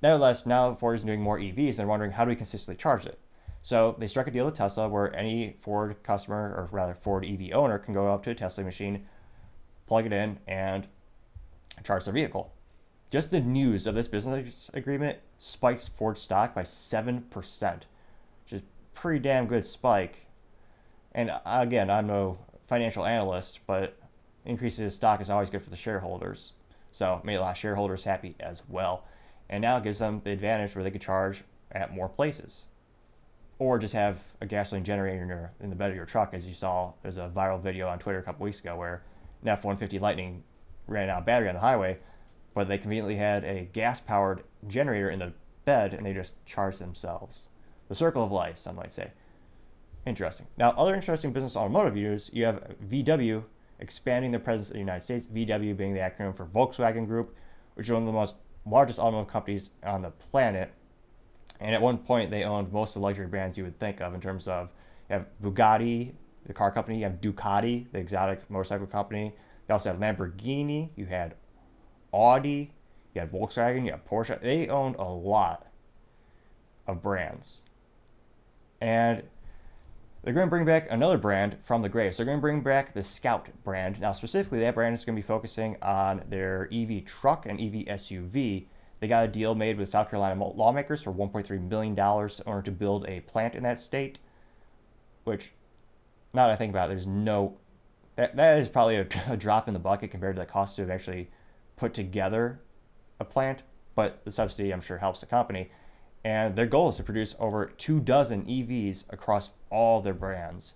Nevertheless, 0.02 0.46
now 0.46 0.74
Ford 0.74 0.96
is 0.96 1.04
doing 1.04 1.20
more 1.20 1.38
EVs, 1.38 1.78
and 1.78 1.88
wondering 1.88 2.12
how 2.12 2.24
do 2.24 2.28
we 2.28 2.36
consistently 2.36 2.80
charge 2.80 3.06
it. 3.06 3.18
So 3.62 3.96
they 3.98 4.08
struck 4.08 4.28
a 4.28 4.30
deal 4.30 4.46
with 4.46 4.56
Tesla 4.56 4.88
where 4.88 5.14
any 5.14 5.56
Ford 5.60 5.96
customer, 6.02 6.54
or 6.56 6.68
rather 6.70 6.94
Ford 6.94 7.24
EV 7.24 7.52
owner, 7.52 7.78
can 7.78 7.94
go 7.94 8.12
up 8.12 8.22
to 8.24 8.30
a 8.30 8.34
Tesla 8.34 8.64
machine, 8.64 9.06
plug 9.86 10.06
it 10.06 10.12
in, 10.12 10.38
and 10.46 10.86
charge 11.84 12.04
their 12.04 12.14
vehicle. 12.14 12.52
Just 13.10 13.30
the 13.30 13.40
news 13.40 13.86
of 13.86 13.94
this 13.94 14.08
business 14.08 14.70
agreement 14.74 15.18
spikes 15.38 15.88
Ford 15.88 16.18
stock 16.18 16.54
by 16.54 16.62
7%, 16.62 17.22
which 17.32 18.52
is 18.52 18.62
pretty 18.94 19.20
damn 19.20 19.46
good 19.46 19.66
spike. 19.66 20.26
And 21.12 21.32
again, 21.44 21.90
I'm 21.90 22.06
no 22.06 22.38
financial 22.68 23.06
analyst, 23.06 23.60
but 23.66 23.96
increases 24.44 24.80
in 24.80 24.90
stock 24.90 25.20
is 25.20 25.30
always 25.30 25.50
good 25.50 25.62
for 25.62 25.70
the 25.70 25.76
shareholders. 25.76 26.52
So 26.92 27.20
made 27.24 27.36
a 27.36 27.40
lot 27.40 27.52
of 27.52 27.56
shareholders 27.56 28.04
happy 28.04 28.36
as 28.40 28.62
well. 28.68 29.04
And 29.50 29.62
now 29.62 29.78
it 29.78 29.84
gives 29.84 29.98
them 29.98 30.20
the 30.24 30.30
advantage 30.30 30.74
where 30.74 30.84
they 30.84 30.90
could 30.90 31.00
charge 31.00 31.44
at 31.72 31.94
more 31.94 32.08
places 32.08 32.64
or 33.58 33.78
just 33.78 33.94
have 33.94 34.18
a 34.40 34.46
gasoline 34.46 34.84
generator 34.84 35.22
in, 35.22 35.28
your, 35.28 35.52
in 35.60 35.70
the 35.70 35.76
bed 35.76 35.90
of 35.90 35.96
your 35.96 36.06
truck, 36.06 36.32
as 36.32 36.46
you 36.46 36.54
saw. 36.54 36.92
There's 37.02 37.16
a 37.16 37.30
viral 37.34 37.60
video 37.60 37.88
on 37.88 37.98
Twitter 37.98 38.18
a 38.18 38.22
couple 38.22 38.44
weeks 38.44 38.60
ago 38.60 38.76
where 38.76 39.02
an 39.42 39.48
F-150 39.48 40.00
Lightning 40.00 40.44
ran 40.86 41.10
out 41.10 41.20
of 41.20 41.26
battery 41.26 41.48
on 41.48 41.54
the 41.54 41.60
highway, 41.60 41.98
but 42.54 42.68
they 42.68 42.78
conveniently 42.78 43.16
had 43.16 43.44
a 43.44 43.68
gas-powered 43.72 44.44
generator 44.66 45.10
in 45.10 45.18
the 45.18 45.32
bed, 45.64 45.92
and 45.92 46.06
they 46.06 46.14
just 46.14 46.34
charged 46.46 46.78
themselves. 46.78 47.48
The 47.88 47.94
circle 47.94 48.22
of 48.22 48.30
life, 48.30 48.58
some 48.58 48.76
might 48.76 48.92
say. 48.92 49.10
Interesting. 50.06 50.46
Now, 50.56 50.70
other 50.70 50.94
interesting 50.94 51.32
business 51.32 51.56
automotive 51.56 51.94
news: 51.94 52.30
you 52.32 52.44
have 52.44 52.76
VW 52.88 53.42
expanding 53.80 54.30
their 54.30 54.40
presence 54.40 54.70
in 54.70 54.74
the 54.74 54.80
United 54.80 55.04
States. 55.04 55.26
VW 55.26 55.76
being 55.76 55.94
the 55.94 56.00
acronym 56.00 56.34
for 56.36 56.46
Volkswagen 56.46 57.06
Group, 57.06 57.34
which 57.74 57.86
is 57.86 57.92
one 57.92 58.02
of 58.02 58.06
the 58.06 58.12
most 58.12 58.36
largest 58.70 58.98
automotive 58.98 59.30
companies 59.30 59.70
on 59.82 60.02
the 60.02 60.10
planet 60.10 60.72
and 61.60 61.74
at 61.74 61.82
one 61.82 61.98
point, 61.98 62.30
they 62.30 62.44
owned 62.44 62.72
most 62.72 62.90
of 62.90 63.00
the 63.00 63.06
luxury 63.06 63.26
brands 63.26 63.58
you 63.58 63.64
would 63.64 63.78
think 63.78 64.00
of 64.00 64.14
in 64.14 64.20
terms 64.20 64.46
of 64.46 64.70
you 65.08 65.14
have 65.14 65.26
Bugatti, 65.42 66.12
the 66.46 66.52
car 66.52 66.70
company, 66.70 66.98
you 66.98 67.04
have 67.04 67.20
Ducati, 67.20 67.86
the 67.92 67.98
exotic 67.98 68.48
motorcycle 68.48 68.86
company. 68.86 69.34
They 69.66 69.72
also 69.72 69.90
had 69.90 70.00
Lamborghini, 70.00 70.90
you 70.96 71.06
had 71.06 71.34
Audi, 72.12 72.72
you 73.14 73.20
had 73.20 73.32
Volkswagen, 73.32 73.84
you 73.84 73.90
had 73.90 74.06
Porsche. 74.06 74.40
They 74.40 74.68
owned 74.68 74.96
a 74.96 75.04
lot 75.04 75.66
of 76.86 77.02
brands. 77.02 77.58
And 78.80 79.24
they're 80.28 80.34
going 80.34 80.46
to 80.46 80.50
bring 80.50 80.66
back 80.66 80.88
another 80.90 81.16
brand 81.16 81.56
from 81.64 81.80
the 81.80 81.88
grave. 81.88 82.14
So 82.14 82.18
they're 82.18 82.26
going 82.26 82.36
to 82.36 82.42
bring 82.42 82.60
back 82.60 82.92
the 82.92 83.02
Scout 83.02 83.48
brand. 83.64 83.98
Now, 83.98 84.12
specifically, 84.12 84.60
that 84.60 84.74
brand 84.74 84.92
is 84.92 85.02
going 85.02 85.16
to 85.16 85.22
be 85.22 85.26
focusing 85.26 85.78
on 85.80 86.22
their 86.28 86.68
EV 86.70 87.06
truck 87.06 87.46
and 87.46 87.58
EV 87.58 87.86
SUV 87.96 88.66
they 89.00 89.08
got 89.08 89.24
a 89.24 89.28
deal 89.28 89.54
made 89.54 89.78
with 89.78 89.88
South 89.88 90.10
Carolina 90.10 90.44
lawmakers 90.44 91.02
for 91.02 91.12
$1.3 91.12 91.68
million 91.68 91.92
in 91.92 92.42
order 92.46 92.62
to 92.62 92.70
build 92.70 93.06
a 93.06 93.20
plant 93.20 93.54
in 93.54 93.62
that 93.62 93.80
state, 93.80 94.18
which, 95.24 95.52
now 96.34 96.46
that 96.46 96.52
I 96.52 96.56
think 96.56 96.72
about 96.72 96.90
it, 96.90 96.94
there's 96.94 97.06
no, 97.06 97.56
that, 98.16 98.34
that 98.36 98.58
is 98.58 98.68
probably 98.68 98.96
a, 98.96 99.06
a 99.28 99.36
drop 99.36 99.68
in 99.68 99.74
the 99.74 99.80
bucket 99.80 100.10
compared 100.10 100.36
to 100.36 100.40
the 100.40 100.46
cost 100.46 100.76
to 100.76 100.90
actually 100.90 101.30
put 101.76 101.94
together 101.94 102.60
a 103.20 103.24
plant, 103.24 103.62
but 103.94 104.24
the 104.24 104.32
subsidy, 104.32 104.72
I'm 104.72 104.80
sure, 104.80 104.98
helps 104.98 105.20
the 105.20 105.26
company. 105.26 105.70
And 106.24 106.56
their 106.56 106.66
goal 106.66 106.88
is 106.88 106.96
to 106.96 107.04
produce 107.04 107.36
over 107.38 107.66
two 107.66 108.00
dozen 108.00 108.44
EVs 108.44 109.04
across 109.10 109.50
all 109.70 110.00
their 110.00 110.14
brands. 110.14 110.74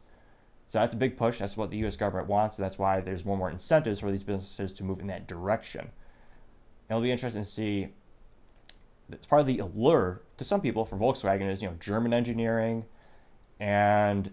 So 0.68 0.78
that's 0.78 0.94
a 0.94 0.96
big 0.96 1.18
push. 1.18 1.38
That's 1.38 1.56
what 1.56 1.70
the 1.70 1.76
U.S. 1.78 1.96
government 1.96 2.28
wants. 2.28 2.56
That's 2.56 2.78
why 2.78 3.00
there's 3.00 3.24
more 3.24 3.34
and 3.34 3.38
more 3.40 3.50
incentives 3.50 4.00
for 4.00 4.10
these 4.10 4.24
businesses 4.24 4.72
to 4.74 4.84
move 4.84 5.00
in 5.00 5.06
that 5.08 5.26
direction. 5.26 5.90
It'll 6.88 7.02
be 7.02 7.12
interesting 7.12 7.44
to 7.44 7.48
see 7.48 7.88
it's 9.10 9.26
part 9.26 9.40
of 9.40 9.46
the 9.46 9.58
allure 9.58 10.22
to 10.38 10.44
some 10.44 10.60
people 10.60 10.84
for 10.84 10.96
Volkswagen 10.96 11.50
is 11.50 11.60
you 11.60 11.68
know 11.68 11.74
German 11.78 12.12
engineering, 12.14 12.84
and 13.60 14.30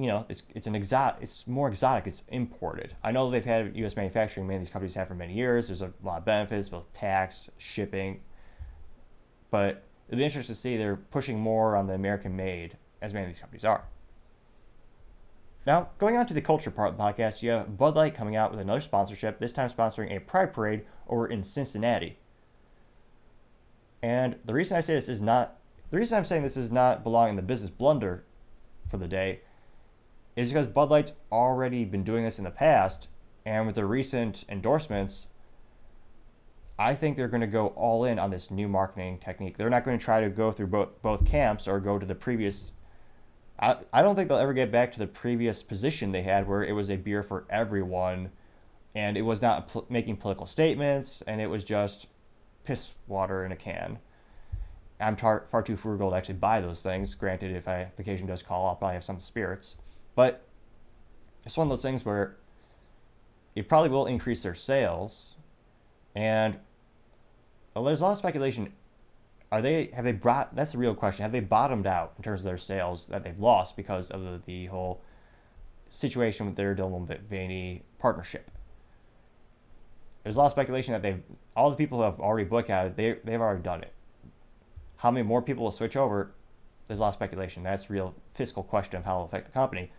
you 0.00 0.06
know, 0.06 0.24
it's 0.28 0.44
it's 0.54 0.66
an 0.66 0.74
exotic. 0.74 1.22
It's 1.22 1.46
more 1.46 1.68
exotic. 1.68 2.06
It's 2.06 2.22
imported. 2.28 2.96
I 3.04 3.12
know 3.12 3.30
they've 3.30 3.44
had 3.44 3.76
U.S. 3.76 3.96
manufacturing. 3.96 4.46
Many 4.46 4.56
of 4.56 4.62
these 4.62 4.70
companies 4.70 4.94
have 4.94 5.08
for 5.08 5.14
many 5.14 5.34
years. 5.34 5.66
There's 5.66 5.82
a 5.82 5.92
lot 6.02 6.18
of 6.18 6.24
benefits, 6.24 6.70
both 6.70 6.90
tax, 6.94 7.50
shipping. 7.58 8.20
But 9.50 9.82
it'll 10.08 10.18
be 10.18 10.24
interesting 10.24 10.54
to 10.54 10.60
see 10.60 10.76
they're 10.76 10.96
pushing 10.96 11.38
more 11.38 11.76
on 11.76 11.86
the 11.86 11.92
American 11.92 12.34
made, 12.34 12.76
as 13.00 13.12
many 13.12 13.26
of 13.26 13.32
these 13.32 13.40
companies 13.40 13.64
are. 13.64 13.84
Now, 15.66 15.90
going 15.98 16.16
on 16.16 16.26
to 16.26 16.34
the 16.34 16.40
culture 16.40 16.70
part 16.70 16.90
of 16.90 16.96
the 16.96 17.02
podcast, 17.02 17.42
you 17.42 17.50
have 17.50 17.76
Bud 17.76 17.94
Light 17.94 18.14
coming 18.14 18.34
out 18.34 18.50
with 18.50 18.60
another 18.60 18.80
sponsorship. 18.80 19.38
This 19.38 19.52
time, 19.52 19.68
sponsoring 19.68 20.14
a 20.14 20.20
Pride 20.20 20.54
Parade 20.54 20.86
over 21.08 21.26
in 21.26 21.44
Cincinnati. 21.44 22.18
And 24.02 24.36
the 24.44 24.54
reason 24.54 24.76
I 24.76 24.80
say 24.80 24.94
this 24.94 25.08
is 25.08 25.20
not 25.20 25.56
the 25.90 25.98
reason 25.98 26.16
I'm 26.16 26.24
saying 26.24 26.42
this 26.44 26.56
is 26.56 26.70
not 26.70 27.02
belonging 27.02 27.30
in 27.30 27.36
the 27.36 27.42
business 27.42 27.70
blunder 27.70 28.24
for 28.88 28.96
the 28.96 29.08
day 29.08 29.40
is 30.36 30.48
because 30.48 30.66
Bud 30.66 30.88
Light's 30.88 31.12
already 31.32 31.84
been 31.84 32.04
doing 32.04 32.24
this 32.24 32.38
in 32.38 32.44
the 32.44 32.50
past, 32.50 33.08
and 33.44 33.66
with 33.66 33.74
the 33.74 33.84
recent 33.84 34.44
endorsements, 34.48 35.26
I 36.78 36.94
think 36.94 37.16
they're 37.16 37.28
going 37.28 37.40
to 37.42 37.46
go 37.46 37.68
all 37.68 38.04
in 38.04 38.18
on 38.18 38.30
this 38.30 38.50
new 38.50 38.68
marketing 38.68 39.18
technique. 39.18 39.58
They're 39.58 39.68
not 39.68 39.84
going 39.84 39.98
to 39.98 40.04
try 40.04 40.20
to 40.20 40.30
go 40.30 40.50
through 40.52 40.68
both 40.68 41.02
both 41.02 41.26
camps 41.26 41.68
or 41.68 41.80
go 41.80 41.98
to 41.98 42.06
the 42.06 42.14
previous. 42.14 42.72
I, 43.60 43.76
I 43.92 44.02
don't 44.02 44.16
think 44.16 44.28
they'll 44.28 44.38
ever 44.38 44.54
get 44.54 44.72
back 44.72 44.92
to 44.92 44.98
the 44.98 45.06
previous 45.06 45.62
position 45.62 46.12
they 46.12 46.22
had 46.22 46.48
where 46.48 46.64
it 46.64 46.72
was 46.72 46.90
a 46.90 46.96
beer 46.96 47.22
for 47.22 47.44
everyone 47.50 48.30
and 48.94 49.16
it 49.16 49.22
was 49.22 49.42
not 49.42 49.68
pl- 49.68 49.86
making 49.90 50.16
political 50.16 50.46
statements 50.46 51.22
and 51.26 51.40
it 51.40 51.48
was 51.48 51.62
just 51.62 52.06
piss 52.64 52.92
water 53.06 53.44
in 53.44 53.52
a 53.52 53.56
can. 53.56 53.98
I'm 54.98 55.16
tar- 55.16 55.44
far 55.50 55.62
too 55.62 55.76
frugal 55.76 56.10
to 56.10 56.16
actually 56.16 56.34
buy 56.34 56.60
those 56.60 56.82
things. 56.82 57.14
Granted, 57.14 57.54
if 57.54 57.68
I, 57.68 57.90
the 57.96 58.02
occasion 58.02 58.26
does 58.26 58.42
call, 58.42 58.66
I'll 58.66 58.76
probably 58.76 58.94
have 58.94 59.04
some 59.04 59.20
spirits. 59.20 59.76
But 60.14 60.42
it's 61.44 61.56
one 61.56 61.66
of 61.66 61.70
those 61.70 61.82
things 61.82 62.04
where 62.04 62.36
it 63.54 63.68
probably 63.68 63.90
will 63.90 64.06
increase 64.06 64.42
their 64.42 64.54
sales. 64.54 65.34
And 66.14 66.58
well, 67.74 67.84
there's 67.84 68.00
a 68.00 68.04
lot 68.04 68.12
of 68.12 68.18
speculation. 68.18 68.72
Are 69.52 69.60
they 69.60 69.90
have 69.94 70.04
they 70.04 70.12
brought? 70.12 70.54
That's 70.54 70.72
the 70.72 70.78
real 70.78 70.94
question. 70.94 71.24
Have 71.24 71.32
they 71.32 71.40
bottomed 71.40 71.86
out 71.86 72.14
in 72.16 72.22
terms 72.22 72.40
of 72.40 72.44
their 72.44 72.58
sales 72.58 73.06
that 73.06 73.24
they've 73.24 73.38
lost 73.38 73.76
because 73.76 74.10
of 74.10 74.22
the, 74.22 74.40
the 74.46 74.66
whole 74.66 75.02
situation 75.88 76.46
with 76.46 76.56
their 76.56 76.74
Dylan 76.74 76.90
Mulvaney 76.90 77.82
partnership? 77.98 78.50
There's 80.22 80.36
a 80.36 80.38
lot 80.38 80.46
of 80.46 80.52
speculation 80.52 80.92
that 80.92 81.02
they've 81.02 81.22
all 81.56 81.70
the 81.70 81.76
people 81.76 81.98
who 81.98 82.04
have 82.04 82.20
already 82.20 82.48
boycotted 82.48 82.96
they 82.96 83.16
they've 83.24 83.40
already 83.40 83.62
done 83.62 83.82
it. 83.82 83.92
How 84.98 85.10
many 85.10 85.26
more 85.26 85.42
people 85.42 85.64
will 85.64 85.72
switch 85.72 85.96
over? 85.96 86.32
There's 86.86 87.00
a 87.00 87.02
lot 87.02 87.08
of 87.08 87.14
speculation. 87.14 87.62
That's 87.62 87.88
a 87.88 87.92
real 87.92 88.14
fiscal 88.34 88.62
question 88.62 88.98
of 88.98 89.04
how 89.04 89.14
it'll 89.14 89.26
affect 89.26 89.46
the 89.46 89.52
company. 89.52 89.90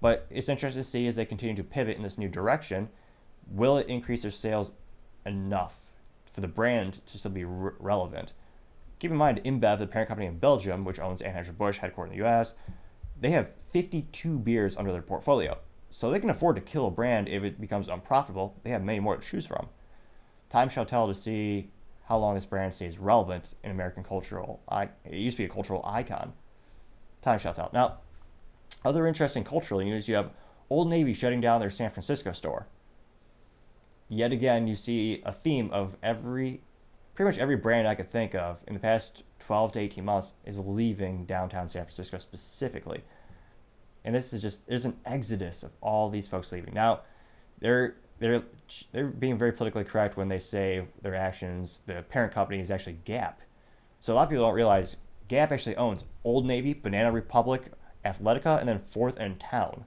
But 0.00 0.26
it's 0.30 0.48
interesting 0.48 0.82
to 0.82 0.88
see 0.88 1.06
as 1.06 1.16
they 1.16 1.26
continue 1.26 1.54
to 1.56 1.64
pivot 1.64 1.96
in 1.96 2.02
this 2.02 2.16
new 2.16 2.28
direction, 2.28 2.88
will 3.50 3.76
it 3.76 3.88
increase 3.88 4.22
their 4.22 4.30
sales 4.30 4.72
enough 5.26 5.74
for 6.32 6.40
the 6.40 6.48
brand 6.48 7.04
to 7.06 7.18
still 7.18 7.30
be 7.30 7.44
re- 7.44 7.72
relevant? 7.78 8.32
Keep 9.00 9.10
in 9.10 9.16
mind, 9.16 9.40
InBev, 9.44 9.78
the 9.80 9.86
parent 9.86 10.08
company 10.08 10.28
in 10.28 10.38
Belgium, 10.38 10.84
which 10.84 11.00
owns 11.00 11.22
Anheuser-Busch, 11.22 11.80
headquartered 11.80 12.04
in 12.04 12.10
the 12.10 12.16
U.S., 12.16 12.54
they 13.20 13.30
have 13.30 13.48
52 13.72 14.38
beers 14.38 14.76
under 14.76 14.92
their 14.92 15.02
portfolio. 15.02 15.58
So 15.90 16.10
they 16.10 16.20
can 16.20 16.30
afford 16.30 16.56
to 16.56 16.62
kill 16.62 16.86
a 16.86 16.90
brand 16.90 17.28
if 17.28 17.42
it 17.42 17.60
becomes 17.60 17.88
unprofitable. 17.88 18.54
They 18.62 18.70
have 18.70 18.84
many 18.84 19.00
more 19.00 19.16
to 19.16 19.26
choose 19.26 19.46
from. 19.46 19.68
Time 20.48 20.68
shall 20.68 20.86
tell 20.86 21.08
to 21.08 21.14
see 21.14 21.70
how 22.04 22.18
long 22.18 22.34
this 22.34 22.44
brand 22.44 22.74
stays 22.74 22.98
relevant 22.98 23.54
in 23.64 23.70
American 23.70 24.04
cultural. 24.04 24.60
It 24.70 25.14
used 25.14 25.36
to 25.36 25.42
be 25.42 25.46
a 25.46 25.52
cultural 25.52 25.82
icon. 25.84 26.32
Time 27.22 27.38
shall 27.38 27.54
tell. 27.54 27.70
Now, 27.72 27.98
other 28.84 29.06
interesting 29.06 29.44
cultural 29.44 29.80
news: 29.80 30.08
you 30.08 30.14
have 30.14 30.30
Old 30.68 30.88
Navy 30.88 31.14
shutting 31.14 31.40
down 31.40 31.60
their 31.60 31.70
San 31.70 31.90
Francisco 31.90 32.32
store. 32.32 32.66
Yet 34.08 34.32
again, 34.32 34.66
you 34.66 34.74
see 34.76 35.22
a 35.24 35.32
theme 35.32 35.70
of 35.72 35.96
every, 36.02 36.62
pretty 37.20 37.36
much 37.36 37.42
every 37.42 37.56
brand 37.56 37.86
I 37.86 37.94
could 37.94 38.10
think 38.10 38.34
of 38.34 38.56
in 38.66 38.72
the 38.72 38.80
past 38.80 39.24
12 39.40 39.72
to 39.72 39.80
18 39.80 40.02
months 40.02 40.32
is 40.46 40.58
leaving 40.58 41.26
downtown 41.26 41.68
San 41.68 41.84
Francisco 41.84 42.16
specifically. 42.16 43.02
And 44.06 44.14
this 44.14 44.32
is 44.32 44.40
just 44.40 44.66
there's 44.66 44.86
an 44.86 44.96
exodus 45.04 45.62
of 45.62 45.72
all 45.82 46.08
these 46.08 46.26
folks 46.26 46.50
leaving. 46.50 46.72
Now, 46.72 47.00
they're 47.58 47.96
they're 48.20 48.42
they're 48.92 49.08
being 49.08 49.36
very 49.36 49.52
politically 49.52 49.84
correct 49.84 50.16
when 50.16 50.28
they 50.28 50.38
say 50.38 50.86
their 51.02 51.14
actions. 51.14 51.80
The 51.84 52.00
parent 52.08 52.32
company 52.32 52.58
is 52.58 52.70
actually 52.70 52.96
Gap. 53.04 53.42
So 54.00 54.14
a 54.14 54.16
lot 54.16 54.22
of 54.22 54.30
people 54.30 54.46
don't 54.46 54.54
realize 54.54 54.96
Gap 55.28 55.52
actually 55.52 55.76
owns 55.76 56.04
Old 56.24 56.46
Navy, 56.46 56.72
Banana 56.72 57.12
Republic, 57.12 57.70
Athletica, 58.02 58.58
and 58.58 58.66
then 58.66 58.80
Fourth 58.90 59.18
and 59.18 59.38
Town. 59.38 59.84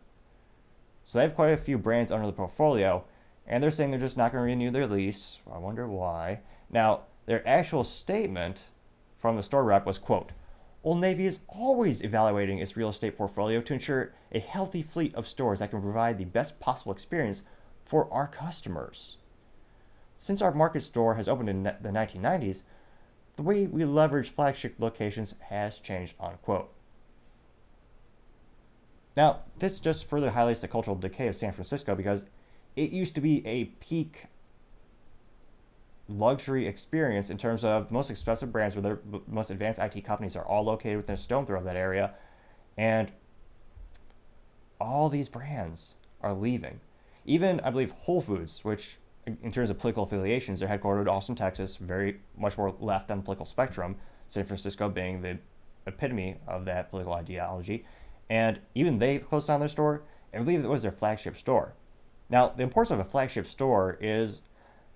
So 1.04 1.18
they 1.18 1.24
have 1.24 1.34
quite 1.34 1.50
a 1.50 1.58
few 1.58 1.80
brands 1.80 2.12
under 2.12 2.28
the 2.28 2.32
portfolio, 2.32 3.06
and 3.48 3.64
they're 3.64 3.72
saying 3.72 3.90
they're 3.90 4.00
just 4.00 4.18
not 4.18 4.32
going 4.32 4.44
to 4.44 4.46
renew 4.46 4.70
their 4.70 4.86
lease. 4.86 5.40
I 5.52 5.58
wonder 5.58 5.88
why. 5.88 6.42
Now, 6.70 7.06
their 7.26 7.48
actual 7.48 7.84
statement 7.84 8.66
from 9.20 9.36
the 9.36 9.44
store 9.44 9.64
rep 9.64 9.86
was, 9.86 9.98
quote, 9.98 10.32
Old 10.84 11.00
Navy 11.00 11.26
is 11.26 11.40
always 11.48 12.04
evaluating 12.04 12.60
its 12.60 12.76
real 12.76 12.90
estate 12.90 13.18
portfolio 13.18 13.62
to 13.62 13.74
ensure 13.74 14.14
a 14.34 14.40
healthy 14.40 14.82
fleet 14.82 15.16
of 15.16 15.28
stores 15.28 15.60
that 15.60 15.72
can 15.72 15.82
provide 15.82 16.18
the 16.18 16.26
best 16.26 16.60
possible 16.60 16.92
experience 16.92 17.44
for 17.86 18.12
our 18.12 18.28
customers. 18.28 19.16
Since 20.18 20.42
our 20.42 20.54
market 20.54 20.84
store 20.84 21.16
has 21.16 21.30
opened 21.30 21.50
in 21.50 21.64
the 21.64 21.90
1990s, 21.90 22.64
the 23.36 23.44
way 23.44 23.66
we 23.66 23.86
leverage 23.86 24.30
flagship 24.30 24.76
locations 24.78 25.36
has 25.50 25.80
changed, 25.80 26.16
unquote. 26.20 26.72
Now, 29.16 29.42
this 29.60 29.80
just 29.80 30.10
further 30.10 30.32
highlights 30.32 30.62
the 30.62 30.68
cultural 30.68 30.96
decay 30.96 31.28
of 31.28 31.36
San 31.36 31.54
Francisco 31.54 31.96
because 31.96 32.26
it 32.76 32.92
used 32.92 33.16
to 33.16 33.22
be 33.22 33.46
a 33.46 33.66
peak 33.66 34.26
luxury 36.08 36.68
experience 36.68 37.30
in 37.30 37.38
terms 37.38 37.64
of 37.64 37.88
the 37.88 37.94
most 37.94 38.10
expensive 38.10 38.52
brands 38.52 38.76
where 38.76 39.00
the 39.10 39.22
most 39.28 39.50
advanced 39.50 39.80
IT 39.80 40.04
companies 40.04 40.36
are 40.36 40.46
all 40.46 40.64
located 40.64 40.98
within 40.98 41.16
a 41.16 41.18
stone 41.18 41.46
throw 41.46 41.60
of 41.60 41.66
that 41.66 41.78
area. 41.78 42.14
And 42.78 43.12
all 44.80 45.10
these 45.10 45.30
brands 45.30 45.96
are 46.22 46.34
leaving. 46.34 46.80
Even, 47.26 47.60
I 47.62 47.70
believe, 47.70 47.92
Whole 47.92 48.22
Foods, 48.22 48.60
which 48.64 48.98
in 49.26 49.52
terms 49.52 49.70
of 49.70 49.80
political 49.80 50.04
affiliations, 50.04 50.60
they're 50.60 50.70
headquartered 50.70 51.04
in 51.04 51.08
Austin, 51.08 51.36
Texas, 51.36 51.78
very 51.78 52.20
much 52.38 52.58
more 52.58 52.76
left 52.80 53.10
on 53.10 53.18
the 53.18 53.24
political 53.24 53.46
spectrum, 53.46 53.96
San 54.28 54.46
Francisco 54.46 54.90
being 54.90 55.22
the 55.22 55.38
epitome 55.88 56.36
of 56.48 56.66
that 56.66 56.90
political 56.90 57.14
ideology. 57.14 57.86
And 58.30 58.60
even 58.76 59.00
they 59.00 59.20
closed 59.20 59.48
down 59.48 59.62
their 59.62 59.70
store, 59.70 60.04
and 60.34 60.42
I 60.42 60.44
believe 60.44 60.66
it 60.66 60.68
was 60.68 60.82
their 60.82 60.92
flagship 60.92 61.38
store. 61.38 61.74
Now, 62.30 62.50
the 62.50 62.64
importance 62.64 62.92
of 62.92 63.00
a 63.00 63.10
flagship 63.10 63.48
store 63.48 63.98
is 64.02 64.42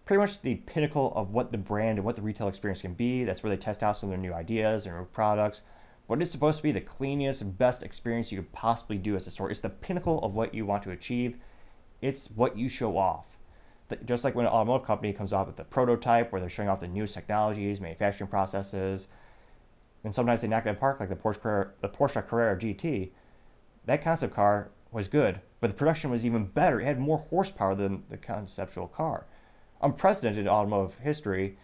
pretty 0.07 0.21
much 0.21 0.41
the 0.41 0.55
pinnacle 0.55 1.13
of 1.15 1.31
what 1.31 1.51
the 1.51 1.57
brand 1.57 1.97
and 1.97 2.05
what 2.05 2.15
the 2.15 2.21
retail 2.21 2.47
experience 2.47 2.81
can 2.81 2.93
be. 2.93 3.25
That's 3.25 3.43
where 3.43 3.49
they 3.49 3.57
test 3.57 3.83
out 3.83 3.97
some 3.97 4.09
of 4.09 4.11
their 4.11 4.17
new 4.17 4.33
ideas 4.33 4.85
and 4.85 4.95
new 4.95 5.03
products. 5.05 5.61
But 6.07 6.21
it's 6.21 6.31
supposed 6.31 6.57
to 6.57 6.63
be 6.63 6.71
the 6.71 6.79
cleanest, 6.79 7.57
best 7.57 7.83
experience 7.83 8.31
you 8.31 8.37
could 8.37 8.53
possibly 8.53 8.97
do 8.97 9.17
as 9.17 9.27
a 9.27 9.31
store. 9.31 9.51
It's 9.51 9.59
the 9.59 9.69
pinnacle 9.69 10.23
of 10.23 10.33
what 10.33 10.53
you 10.53 10.65
want 10.65 10.83
to 10.83 10.91
achieve. 10.91 11.35
It's 12.01 12.27
what 12.27 12.57
you 12.57 12.69
show 12.69 12.97
off. 12.97 13.25
Just 14.05 14.23
like 14.23 14.33
when 14.33 14.45
an 14.45 14.51
automotive 14.51 14.87
company 14.87 15.11
comes 15.11 15.33
out 15.33 15.47
with 15.47 15.59
a 15.59 15.65
prototype 15.65 16.31
where 16.31 16.39
they're 16.39 16.49
showing 16.49 16.69
off 16.69 16.79
the 16.79 16.87
newest 16.87 17.13
technologies, 17.13 17.81
manufacturing 17.81 18.29
processes, 18.29 19.07
and 20.05 20.15
sometimes 20.15 20.41
they 20.41 20.47
knock 20.47 20.65
it 20.65 20.69
apart, 20.69 21.01
like 21.01 21.09
the 21.09 21.15
Porsche 21.15 21.41
Carrera, 21.41 21.71
the 21.81 21.89
Porsche 21.89 22.25
Carrera 22.25 22.57
GT. 22.57 23.09
That 23.85 24.01
concept 24.01 24.33
car 24.33 24.69
was 24.91 25.09
good, 25.09 25.41
but 25.59 25.67
the 25.67 25.73
production 25.73 26.11
was 26.11 26.25
even 26.25 26.45
better. 26.45 26.79
It 26.79 26.85
had 26.85 26.99
more 26.99 27.17
horsepower 27.17 27.75
than 27.75 28.03
the 28.09 28.15
conceptual 28.15 28.87
car. 28.87 29.25
Unprecedented 29.81 30.39
in 30.39 30.47
automotive 30.47 30.97
history, 30.99 31.57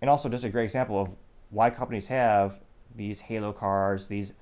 and 0.00 0.08
also 0.08 0.28
just 0.28 0.44
a 0.44 0.48
great 0.48 0.64
example 0.64 1.00
of 1.00 1.08
why 1.50 1.70
companies 1.70 2.08
have 2.08 2.60
these 2.94 3.20
halo 3.22 3.52
cars, 3.52 4.06
these 4.06 4.34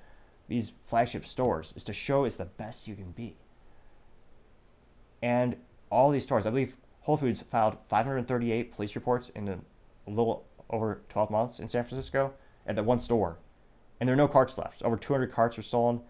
these 0.48 0.72
flagship 0.86 1.26
stores, 1.26 1.74
is 1.76 1.84
to 1.84 1.92
show 1.92 2.24
it's 2.24 2.36
the 2.36 2.46
best 2.46 2.88
you 2.88 2.94
can 2.94 3.10
be. 3.10 3.36
And 5.22 5.56
all 5.90 6.10
these 6.10 6.22
stores, 6.22 6.46
I 6.46 6.50
believe 6.50 6.74
Whole 7.00 7.18
Foods 7.18 7.42
filed 7.42 7.76
538 7.88 8.72
police 8.72 8.94
reports 8.94 9.28
in 9.30 9.48
a 9.48 9.58
little 10.06 10.46
over 10.70 11.02
12 11.08 11.30
months 11.30 11.58
in 11.58 11.68
San 11.68 11.84
Francisco 11.84 12.32
at 12.66 12.76
that 12.76 12.84
one 12.84 13.00
store, 13.00 13.38
and 14.00 14.08
there 14.08 14.14
are 14.14 14.16
no 14.16 14.28
carts 14.28 14.56
left. 14.56 14.82
Over 14.82 14.96
200 14.96 15.30
carts 15.30 15.56
were 15.56 15.62
stolen. 15.62 16.00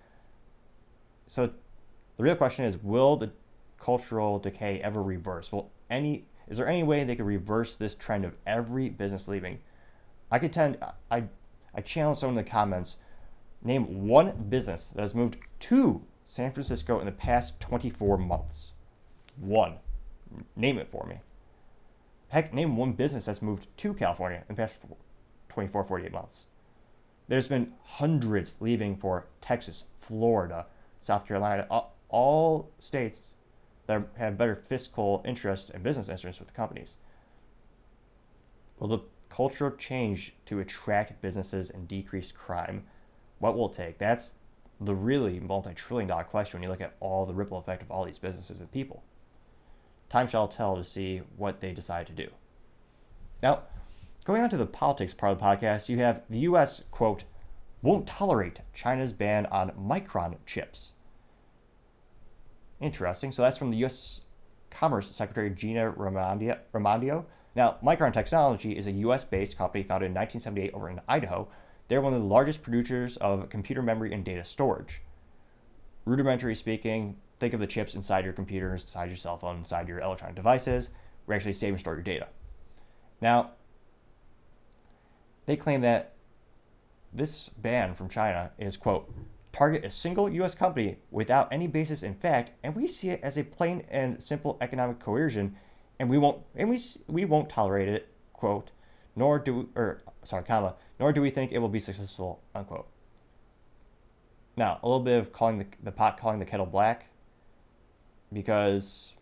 So 1.27 1.51
the 2.17 2.23
real 2.23 2.37
question 2.37 2.65
is, 2.65 2.77
will 2.77 3.17
the 3.17 3.31
cultural 3.79 4.39
decay 4.39 4.81
ever 4.81 5.03
reverse? 5.03 5.53
Will 5.53 5.71
any 5.91 6.27
is 6.49 6.57
there 6.57 6.69
any 6.69 6.83
way 6.83 7.05
they 7.05 7.17
could 7.17 7.27
reverse 7.27 7.77
this 7.77 7.95
trend 7.95 8.25
of 8.25 8.35
every 8.47 8.89
business 8.89 9.29
leaving? 9.29 9.59
I 10.31 10.39
could 10.39 10.53
tend 10.53 10.79
I 11.11 11.25
I 11.75 11.81
challenge 11.81 12.19
someone 12.19 12.39
in 12.39 12.45
the 12.45 12.51
comments. 12.51 12.97
Name 13.63 14.07
one 14.07 14.47
business 14.49 14.93
that 14.95 15.03
has 15.03 15.15
moved 15.15 15.37
to 15.61 16.03
San 16.25 16.53
Francisco 16.53 17.01
in 17.01 17.07
the 17.07 17.13
past 17.13 17.61
24 17.61 18.19
months. 18.19 18.73
One. 19.37 19.77
Name 20.55 20.79
it 20.79 20.91
for 20.91 21.07
me. 21.07 21.21
Heck, 22.29 22.53
name 22.53 22.77
one 22.77 22.93
business 22.93 23.25
that's 23.25 23.43
moved 23.43 23.67
to 23.79 23.95
California 23.95 24.45
in 24.49 24.55
the 24.55 24.61
past 24.61 24.79
24, 25.49 25.85
48 25.85 26.13
months. 26.13 26.47
There's 27.27 27.49
been 27.49 27.73
hundreds 27.85 28.57
leaving 28.61 28.97
for 28.97 29.27
Texas, 29.41 29.85
Florida, 30.01 30.67
South 31.01 31.27
Carolina, 31.27 31.67
all 32.09 32.71
states 32.79 33.35
that 33.89 34.07
have 34.17 34.39
better 34.39 34.55
fiscal 34.55 35.23
interest 35.25 35.71
and 35.71 35.83
business 35.83 36.09
interests 36.09 36.39
with 36.39 36.49
the 36.49 36.55
companies. 36.55 36.95
Will 38.79 38.89
the 38.89 39.01
cultural 39.31 39.73
change 39.73 40.35
to 40.47 40.61
attract 40.61 41.21
businesses 41.21 41.71
and 41.71 41.89
decrease 41.89 42.31
crime? 42.31 42.85
What 43.39 43.57
will 43.57 43.71
it 43.71 43.77
take? 43.77 43.99
That's 43.99 44.35
the 44.81 44.95
really 44.95 45.41
multi 45.41 45.75
trillion 45.75 46.09
dollar 46.09 46.25
question 46.25 46.59
when 46.59 46.63
you 46.65 46.71
look 46.71 46.83
at 46.83 46.95
all 47.01 47.27
the 47.27 47.35
ripple 47.35 47.59
effect 47.59 47.83
of 47.83 47.91
all 47.91 48.05
these 48.05 48.19
businesses 48.19 48.61
and 48.61 48.71
people. 48.71 49.03
Time 50.09 50.29
shall 50.29 50.49
tell 50.49 50.77
to 50.77 50.85
see 50.85 51.23
what 51.37 51.61
they 51.61 51.73
decide 51.73 52.07
to 52.07 52.13
do. 52.13 52.29
Now, 53.43 53.63
going 54.25 54.43
on 54.43 54.51
to 54.51 54.57
the 54.57 54.67
politics 54.67 55.15
part 55.15 55.33
of 55.33 55.39
the 55.39 55.45
podcast, 55.45 55.89
you 55.89 55.99
have 55.99 56.23
the 56.29 56.41
U.S., 56.41 56.83
quote, 56.91 57.25
won't 57.81 58.07
tolerate 58.07 58.61
China's 58.75 59.13
ban 59.13 59.47
on 59.47 59.71
Micron 59.71 60.37
chips. 60.47 60.93
Interesting. 62.81 63.33
So 63.33 63.43
that's 63.43 63.59
from 63.59 63.71
the 63.71 63.79
U.S. 63.79 64.21
Commerce 64.71 65.11
Secretary 65.15 65.51
Gina 65.51 65.91
Raimondo. 65.91 67.27
Now, 67.57 67.77
Micron 67.83 68.13
Technology 68.13 68.77
is 68.77 68.87
a 68.87 68.93
U.S. 68.93 69.25
based 69.25 69.57
company 69.59 69.83
founded 69.83 70.07
in 70.07 70.15
1978 70.15 70.75
over 70.75 70.89
in 70.89 71.01
Idaho. 71.09 71.49
They're 71.89 72.01
one 72.01 72.13
of 72.13 72.21
the 72.21 72.27
largest 72.27 72.63
producers 72.63 73.17
of 73.17 73.49
computer 73.49 73.83
memory 73.83 74.13
and 74.13 74.25
data 74.25 74.45
storage. 74.45 75.01
Rudimentary 76.05 76.55
speaking, 76.55 77.17
think 77.41 77.55
of 77.55 77.61
the 77.61 77.67
chips 77.67 77.95
inside 77.95 78.25
your 78.25 78.33
computers, 78.33 78.83
inside 78.83 79.07
your 79.07 79.17
cell 79.17 79.39
phone, 79.39 79.57
inside 79.59 79.89
your 79.89 80.01
electronic 80.01 80.37
devices, 80.37 80.91
where 81.25 81.37
actually 81.37 81.55
save 81.55 81.71
and 81.71 81.81
store 81.81 81.95
your 81.95 82.03
data. 82.03 82.29
Now, 83.21 83.53
they 85.47 85.57
claim 85.57 85.81
that 85.81 86.13
this 87.13 87.49
ban 87.57 87.95
from 87.95 88.09
China 88.09 88.53
is, 88.59 88.77
quote, 88.77 89.13
target 89.53 89.85
a 89.85 89.91
single 89.91 90.29
U.S. 90.31 90.55
company 90.55 90.99
without 91.11 91.53
any 91.53 91.67
basis 91.67 92.03
in 92.03 92.15
fact, 92.15 92.53
and 92.63 92.75
we 92.75 92.87
see 92.87 93.11
it 93.11 93.21
as 93.23 93.37
a 93.37 93.45
plain 93.45 93.85
and 93.91 94.23
simple 94.23 94.59
economic 94.61 95.01
coercion, 95.01 95.57
and 95.99 96.09
we 96.09 96.19
won't 96.19 96.43
and 96.55 96.69
we 96.69 96.81
we 97.07 97.25
won't 97.25 97.51
tolerate 97.51 97.89
it, 97.89 98.09
quote, 98.33 98.71
nor 99.17 99.39
do 99.39 99.55
we, 99.55 99.67
or 99.75 100.03
sorry, 100.25 100.45
comma, 100.45 100.75
nor 101.01 101.13
do 101.13 101.21
we 101.21 101.31
think 101.31 101.53
it 101.53 101.59
will 101.59 101.69
be 101.69 101.81
successful, 101.81 102.41
unquote. 102.55 102.89
Now, 104.57 104.81
a 104.83 104.89
little 104.89 105.05
bit 105.05 105.19
of 105.19 105.33
calling 105.33 105.59
the, 105.59 105.67
the 105.83 105.93
pot 105.93 106.19
calling 106.19 106.39
the 106.39 106.45
kettle 106.45 106.67
black, 106.67 107.07
because 108.33 109.15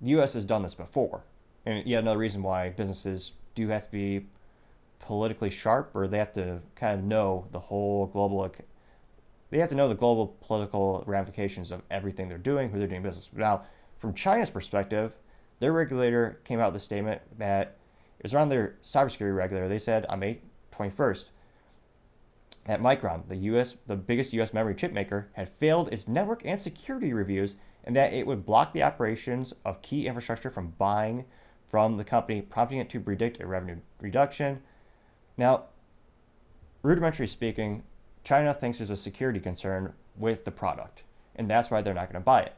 the 0.00 0.10
U.S. 0.10 0.34
has 0.34 0.44
done 0.44 0.62
this 0.62 0.74
before, 0.74 1.24
and 1.64 1.86
yet 1.86 2.00
another 2.00 2.18
reason 2.18 2.42
why 2.42 2.70
businesses 2.70 3.32
do 3.54 3.68
have 3.68 3.86
to 3.86 3.90
be 3.90 4.26
politically 5.00 5.50
sharp, 5.50 5.90
or 5.94 6.06
they 6.06 6.18
have 6.18 6.32
to 6.34 6.60
kind 6.74 6.98
of 6.98 7.04
know 7.04 7.46
the 7.52 7.58
whole 7.58 8.06
global 8.06 8.48
they 9.50 9.58
have 9.58 9.68
to 9.68 9.74
know 9.74 9.88
the 9.88 9.94
global 9.94 10.36
political 10.40 11.04
ramifications 11.06 11.70
of 11.70 11.82
everything 11.90 12.28
they're 12.28 12.38
doing, 12.38 12.70
who 12.70 12.78
they're 12.78 12.88
doing 12.88 13.02
business 13.02 13.28
with. 13.30 13.40
Now, 13.40 13.62
from 13.98 14.14
China's 14.14 14.50
perspective, 14.50 15.14
their 15.60 15.72
regulator 15.72 16.40
came 16.44 16.60
out 16.60 16.72
with 16.72 16.82
a 16.82 16.84
statement 16.84 17.22
that 17.38 17.76
it 18.18 18.24
was 18.24 18.34
around 18.34 18.48
their 18.48 18.76
cybersecurity 18.82 19.36
regulator. 19.36 19.68
They 19.68 19.78
said 19.78 20.04
on 20.06 20.18
May 20.18 20.40
21st 20.72 21.26
that 22.66 22.80
Micron, 22.80 23.28
the 23.28 23.36
US, 23.36 23.76
the 23.86 23.96
biggest 23.96 24.32
US 24.34 24.52
memory 24.52 24.74
chip 24.74 24.92
maker, 24.92 25.28
had 25.34 25.48
failed 25.58 25.92
its 25.92 26.08
network 26.08 26.42
and 26.44 26.60
security 26.60 27.12
reviews 27.12 27.56
and 27.84 27.94
that 27.94 28.12
it 28.12 28.26
would 28.26 28.44
block 28.44 28.72
the 28.72 28.82
operations 28.82 29.54
of 29.64 29.80
key 29.80 30.06
infrastructure 30.06 30.50
from 30.50 30.74
buying 30.76 31.24
from 31.70 31.96
the 31.96 32.04
company, 32.04 32.42
prompting 32.42 32.78
it 32.78 32.90
to 32.90 33.00
predict 33.00 33.40
a 33.40 33.46
revenue 33.46 33.76
reduction. 34.00 34.62
Now, 35.36 35.64
rudimentary 36.82 37.28
speaking, 37.28 37.84
China 38.26 38.52
thinks 38.52 38.78
there's 38.78 38.90
a 38.90 38.96
security 38.96 39.38
concern 39.38 39.92
with 40.16 40.44
the 40.44 40.50
product, 40.50 41.04
and 41.36 41.48
that's 41.48 41.70
why 41.70 41.80
they're 41.80 41.94
not 41.94 42.10
going 42.10 42.20
to 42.20 42.24
buy 42.24 42.42
it. 42.42 42.56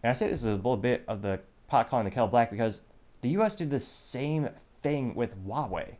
And 0.00 0.10
I 0.10 0.12
say 0.12 0.28
this 0.28 0.38
is 0.38 0.44
a 0.44 0.52
little 0.52 0.76
bit 0.76 1.02
of 1.08 1.22
the 1.22 1.40
pot 1.66 1.90
calling 1.90 2.04
the 2.04 2.12
kettle 2.12 2.28
black 2.28 2.52
because 2.52 2.82
the 3.22 3.30
US 3.30 3.56
did 3.56 3.70
the 3.70 3.80
same 3.80 4.48
thing 4.84 5.16
with 5.16 5.34
Huawei. 5.44 5.96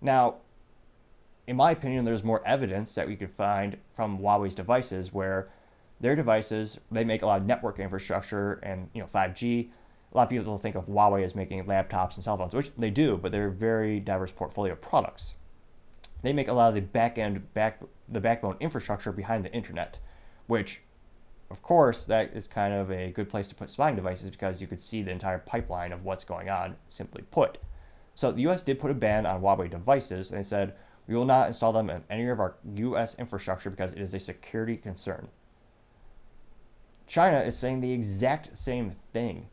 Now, 0.00 0.36
in 1.46 1.56
my 1.56 1.72
opinion, 1.72 2.06
there's 2.06 2.24
more 2.24 2.42
evidence 2.46 2.94
that 2.94 3.06
we 3.06 3.16
could 3.16 3.32
find 3.32 3.76
from 3.94 4.18
Huawei's 4.18 4.54
devices 4.54 5.12
where 5.12 5.50
their 6.00 6.16
devices, 6.16 6.78
they 6.90 7.04
make 7.04 7.20
a 7.20 7.26
lot 7.26 7.42
of 7.42 7.46
network 7.46 7.78
infrastructure 7.78 8.54
and 8.62 8.88
you 8.94 9.02
know 9.02 9.08
5G. 9.14 9.68
A 10.12 10.16
lot 10.16 10.22
of 10.22 10.28
people 10.30 10.56
think 10.56 10.76
of 10.76 10.86
Huawei 10.86 11.24
as 11.24 11.34
making 11.34 11.62
laptops 11.66 12.14
and 12.14 12.24
cell 12.24 12.38
phones, 12.38 12.54
which 12.54 12.72
they 12.78 12.90
do, 12.90 13.18
but 13.18 13.32
they're 13.32 13.48
a 13.48 13.52
very 13.52 14.00
diverse 14.00 14.32
portfolio 14.32 14.72
of 14.72 14.80
products. 14.80 15.34
They 16.22 16.32
make 16.32 16.48
a 16.48 16.52
lot 16.52 16.68
of 16.68 16.74
the 16.74 16.80
back 16.80 17.18
end, 17.18 17.52
back 17.54 17.80
the 18.08 18.20
backbone 18.20 18.56
infrastructure 18.60 19.12
behind 19.12 19.44
the 19.44 19.52
internet, 19.52 19.98
which, 20.46 20.82
of 21.50 21.62
course, 21.62 22.06
that 22.06 22.32
is 22.34 22.46
kind 22.46 22.72
of 22.72 22.90
a 22.90 23.10
good 23.10 23.28
place 23.28 23.48
to 23.48 23.54
put 23.54 23.70
spying 23.70 23.96
devices 23.96 24.30
because 24.30 24.60
you 24.60 24.66
could 24.66 24.80
see 24.80 25.02
the 25.02 25.10
entire 25.10 25.38
pipeline 25.38 25.92
of 25.92 26.04
what's 26.04 26.24
going 26.24 26.48
on. 26.48 26.76
Simply 26.86 27.22
put, 27.30 27.58
so 28.14 28.30
the 28.30 28.42
U.S. 28.42 28.62
did 28.62 28.78
put 28.78 28.90
a 28.90 28.94
ban 28.94 29.26
on 29.26 29.40
Huawei 29.40 29.70
devices, 29.70 30.30
and 30.30 30.38
they 30.38 30.48
said 30.48 30.74
we 31.06 31.14
will 31.14 31.24
not 31.24 31.48
install 31.48 31.72
them 31.72 31.90
in 31.90 32.04
any 32.10 32.28
of 32.28 32.40
our 32.40 32.54
U.S. 32.74 33.16
infrastructure 33.18 33.70
because 33.70 33.92
it 33.92 34.00
is 34.00 34.14
a 34.14 34.20
security 34.20 34.76
concern. 34.76 35.28
China 37.06 37.40
is 37.40 37.56
saying 37.58 37.80
the 37.80 37.92
exact 37.92 38.56
same 38.56 38.96
thing. 39.12 39.48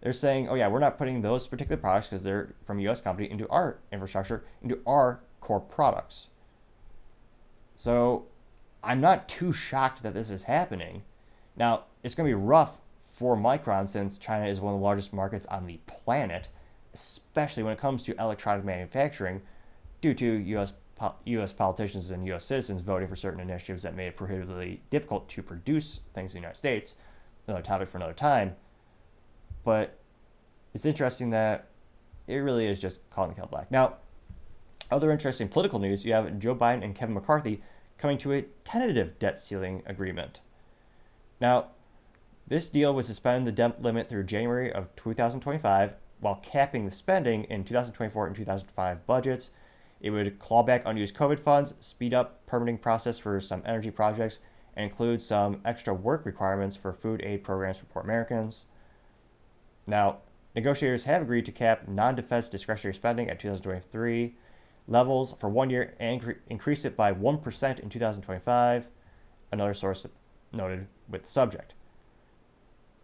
They're 0.00 0.12
saying, 0.12 0.48
oh 0.48 0.54
yeah, 0.54 0.68
we're 0.68 0.80
not 0.80 0.98
putting 0.98 1.22
those 1.22 1.46
particular 1.46 1.76
products 1.76 2.08
because 2.08 2.22
they're 2.22 2.54
from 2.66 2.78
U.S. 2.80 3.00
company 3.00 3.30
into 3.30 3.48
our 3.48 3.78
infrastructure, 3.92 4.44
into 4.62 4.80
our 4.86 5.20
core 5.44 5.60
products. 5.60 6.28
So 7.76 8.24
I'm 8.82 9.00
not 9.00 9.28
too 9.28 9.52
shocked 9.52 10.02
that 10.02 10.14
this 10.14 10.30
is 10.30 10.44
happening. 10.44 11.02
Now, 11.56 11.84
it's 12.02 12.14
going 12.14 12.28
to 12.28 12.36
be 12.36 12.42
rough 12.42 12.72
for 13.12 13.36
Micron 13.36 13.88
since 13.88 14.18
China 14.18 14.46
is 14.46 14.60
one 14.60 14.74
of 14.74 14.80
the 14.80 14.84
largest 14.84 15.12
markets 15.12 15.46
on 15.46 15.66
the 15.66 15.78
planet, 15.86 16.48
especially 16.94 17.62
when 17.62 17.74
it 17.74 17.78
comes 17.78 18.02
to 18.04 18.18
electronic 18.18 18.64
manufacturing, 18.64 19.42
due 20.00 20.14
to 20.14 20.26
U.S. 20.26 20.72
U.S. 21.24 21.52
politicians 21.52 22.10
and 22.10 22.26
U.S. 22.26 22.44
citizens 22.44 22.80
voting 22.80 23.08
for 23.08 23.16
certain 23.16 23.40
initiatives 23.40 23.82
that 23.82 23.94
made 23.94 24.08
it 24.08 24.16
prohibitively 24.16 24.80
difficult 24.90 25.28
to 25.28 25.42
produce 25.42 26.00
things 26.14 26.32
in 26.32 26.40
the 26.40 26.46
United 26.46 26.58
States. 26.58 26.94
Another 27.46 27.62
topic 27.62 27.88
for 27.88 27.98
another 27.98 28.14
time. 28.14 28.56
But 29.62 29.98
it's 30.72 30.86
interesting 30.86 31.30
that 31.30 31.68
it 32.26 32.36
really 32.36 32.66
is 32.66 32.80
just 32.80 33.08
calling 33.10 33.30
the 33.30 33.34
kettle 33.34 33.50
black. 33.50 33.70
Now, 33.70 33.96
other 34.90 35.10
interesting 35.10 35.48
political 35.48 35.78
news, 35.78 36.04
you 36.04 36.12
have 36.12 36.38
Joe 36.38 36.54
Biden 36.54 36.84
and 36.84 36.94
Kevin 36.94 37.14
McCarthy 37.14 37.62
coming 37.98 38.18
to 38.18 38.32
a 38.32 38.44
tentative 38.64 39.18
debt 39.18 39.38
ceiling 39.38 39.82
agreement. 39.86 40.40
Now, 41.40 41.68
this 42.46 42.68
deal 42.68 42.94
would 42.94 43.06
suspend 43.06 43.46
the 43.46 43.52
debt 43.52 43.82
limit 43.82 44.08
through 44.08 44.24
January 44.24 44.70
of 44.72 44.94
2025 44.96 45.94
while 46.20 46.40
capping 46.44 46.84
the 46.84 46.90
spending 46.90 47.44
in 47.44 47.64
2024 47.64 48.26
and 48.26 48.36
2025 48.36 49.06
budgets. 49.06 49.50
It 50.00 50.10
would 50.10 50.38
claw 50.38 50.62
back 50.62 50.82
unused 50.84 51.14
COVID 51.14 51.40
funds, 51.40 51.74
speed 51.80 52.12
up 52.12 52.44
permitting 52.46 52.78
process 52.78 53.18
for 53.18 53.40
some 53.40 53.62
energy 53.64 53.90
projects, 53.90 54.40
and 54.76 54.84
include 54.84 55.22
some 55.22 55.60
extra 55.64 55.94
work 55.94 56.26
requirements 56.26 56.76
for 56.76 56.92
food 56.92 57.22
aid 57.22 57.42
programs 57.42 57.78
for 57.78 57.86
poor 57.86 58.02
Americans. 58.02 58.66
Now, 59.86 60.18
negotiators 60.54 61.04
have 61.04 61.22
agreed 61.22 61.46
to 61.46 61.52
cap 61.52 61.88
non-defense 61.88 62.48
discretionary 62.48 62.94
spending 62.94 63.30
at 63.30 63.40
2023 63.40 64.34
levels 64.86 65.34
for 65.40 65.48
one 65.48 65.70
year 65.70 65.94
and 65.98 66.36
increase 66.48 66.84
it 66.84 66.96
by 66.96 67.12
1% 67.12 67.80
in 67.80 67.88
2025, 67.88 68.86
another 69.52 69.74
source 69.74 70.06
noted 70.52 70.86
with 71.08 71.22
the 71.22 71.28
subject. 71.28 71.74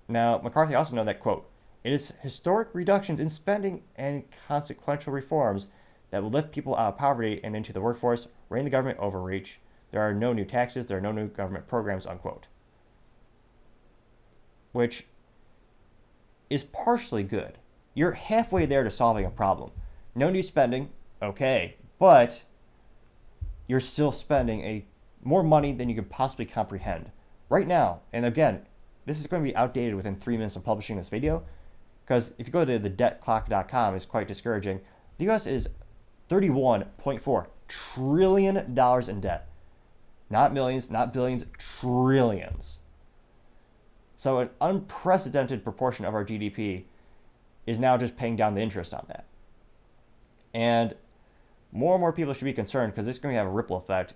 Now, 0.08 0.40
McCarthy 0.42 0.74
also 0.74 0.94
noted 0.94 1.08
that, 1.08 1.20
quote, 1.20 1.48
it 1.82 1.92
is 1.92 2.12
historic 2.20 2.68
reductions 2.72 3.20
in 3.20 3.30
spending 3.30 3.82
and 3.96 4.24
consequential 4.46 5.12
reforms 5.12 5.68
that 6.10 6.22
will 6.22 6.30
lift 6.30 6.52
people 6.52 6.76
out 6.76 6.94
of 6.94 6.98
poverty 6.98 7.40
and 7.42 7.56
into 7.56 7.72
the 7.72 7.80
workforce, 7.80 8.26
rein 8.48 8.64
the 8.64 8.70
government 8.70 8.98
overreach. 8.98 9.60
There 9.90 10.02
are 10.02 10.12
no 10.12 10.32
new 10.32 10.44
taxes, 10.44 10.86
there 10.86 10.98
are 10.98 11.02
no 11.02 11.12
new 11.12 11.28
government 11.28 11.68
programs, 11.68 12.06
unquote. 12.06 12.48
Which 14.72 15.06
is 16.48 16.64
partially 16.64 17.22
good. 17.22 17.58
You're 17.94 18.12
halfway 18.12 18.66
there 18.66 18.84
to 18.84 18.90
solving 18.90 19.24
a 19.24 19.30
problem. 19.30 19.70
No 20.14 20.30
new 20.30 20.42
spending, 20.42 20.90
okay, 21.22 21.76
but 21.98 22.42
you're 23.66 23.80
still 23.80 24.12
spending 24.12 24.62
a 24.62 24.84
more 25.22 25.42
money 25.42 25.72
than 25.72 25.88
you 25.88 25.94
could 25.94 26.10
possibly 26.10 26.46
comprehend 26.46 27.10
right 27.48 27.66
now. 27.66 28.00
And 28.12 28.24
again, 28.24 28.66
this 29.06 29.20
is 29.20 29.26
going 29.26 29.42
to 29.42 29.48
be 29.48 29.56
outdated 29.56 29.94
within 29.94 30.16
three 30.16 30.36
minutes 30.36 30.56
of 30.56 30.64
publishing 30.64 30.96
this 30.96 31.08
video, 31.08 31.42
because 32.04 32.32
if 32.38 32.46
you 32.46 32.52
go 32.52 32.64
to 32.64 32.78
the 32.78 32.90
debtclock.com, 32.90 33.94
it's 33.94 34.04
quite 34.04 34.28
discouraging. 34.28 34.80
The 35.18 35.24
U.S. 35.26 35.46
is 35.46 35.68
31.4 36.28 37.46
trillion 37.68 38.74
dollars 38.74 39.08
in 39.08 39.20
debt, 39.20 39.48
not 40.28 40.52
millions, 40.52 40.90
not 40.90 41.12
billions, 41.12 41.44
trillions. 41.58 42.78
So 44.16 44.38
an 44.38 44.50
unprecedented 44.60 45.64
proportion 45.64 46.04
of 46.04 46.14
our 46.14 46.24
GDP 46.24 46.84
is 47.66 47.78
now 47.78 47.96
just 47.96 48.16
paying 48.16 48.36
down 48.36 48.54
the 48.54 48.60
interest 48.60 48.92
on 48.92 49.04
that. 49.08 49.26
And 50.52 50.94
more 51.72 51.94
and 51.94 52.00
more 52.00 52.12
people 52.12 52.34
should 52.34 52.44
be 52.44 52.52
concerned 52.52 52.92
because 52.92 53.06
this 53.06 53.16
is 53.16 53.22
going 53.22 53.34
to 53.34 53.38
have 53.38 53.46
a 53.46 53.50
ripple 53.50 53.76
effect. 53.76 54.14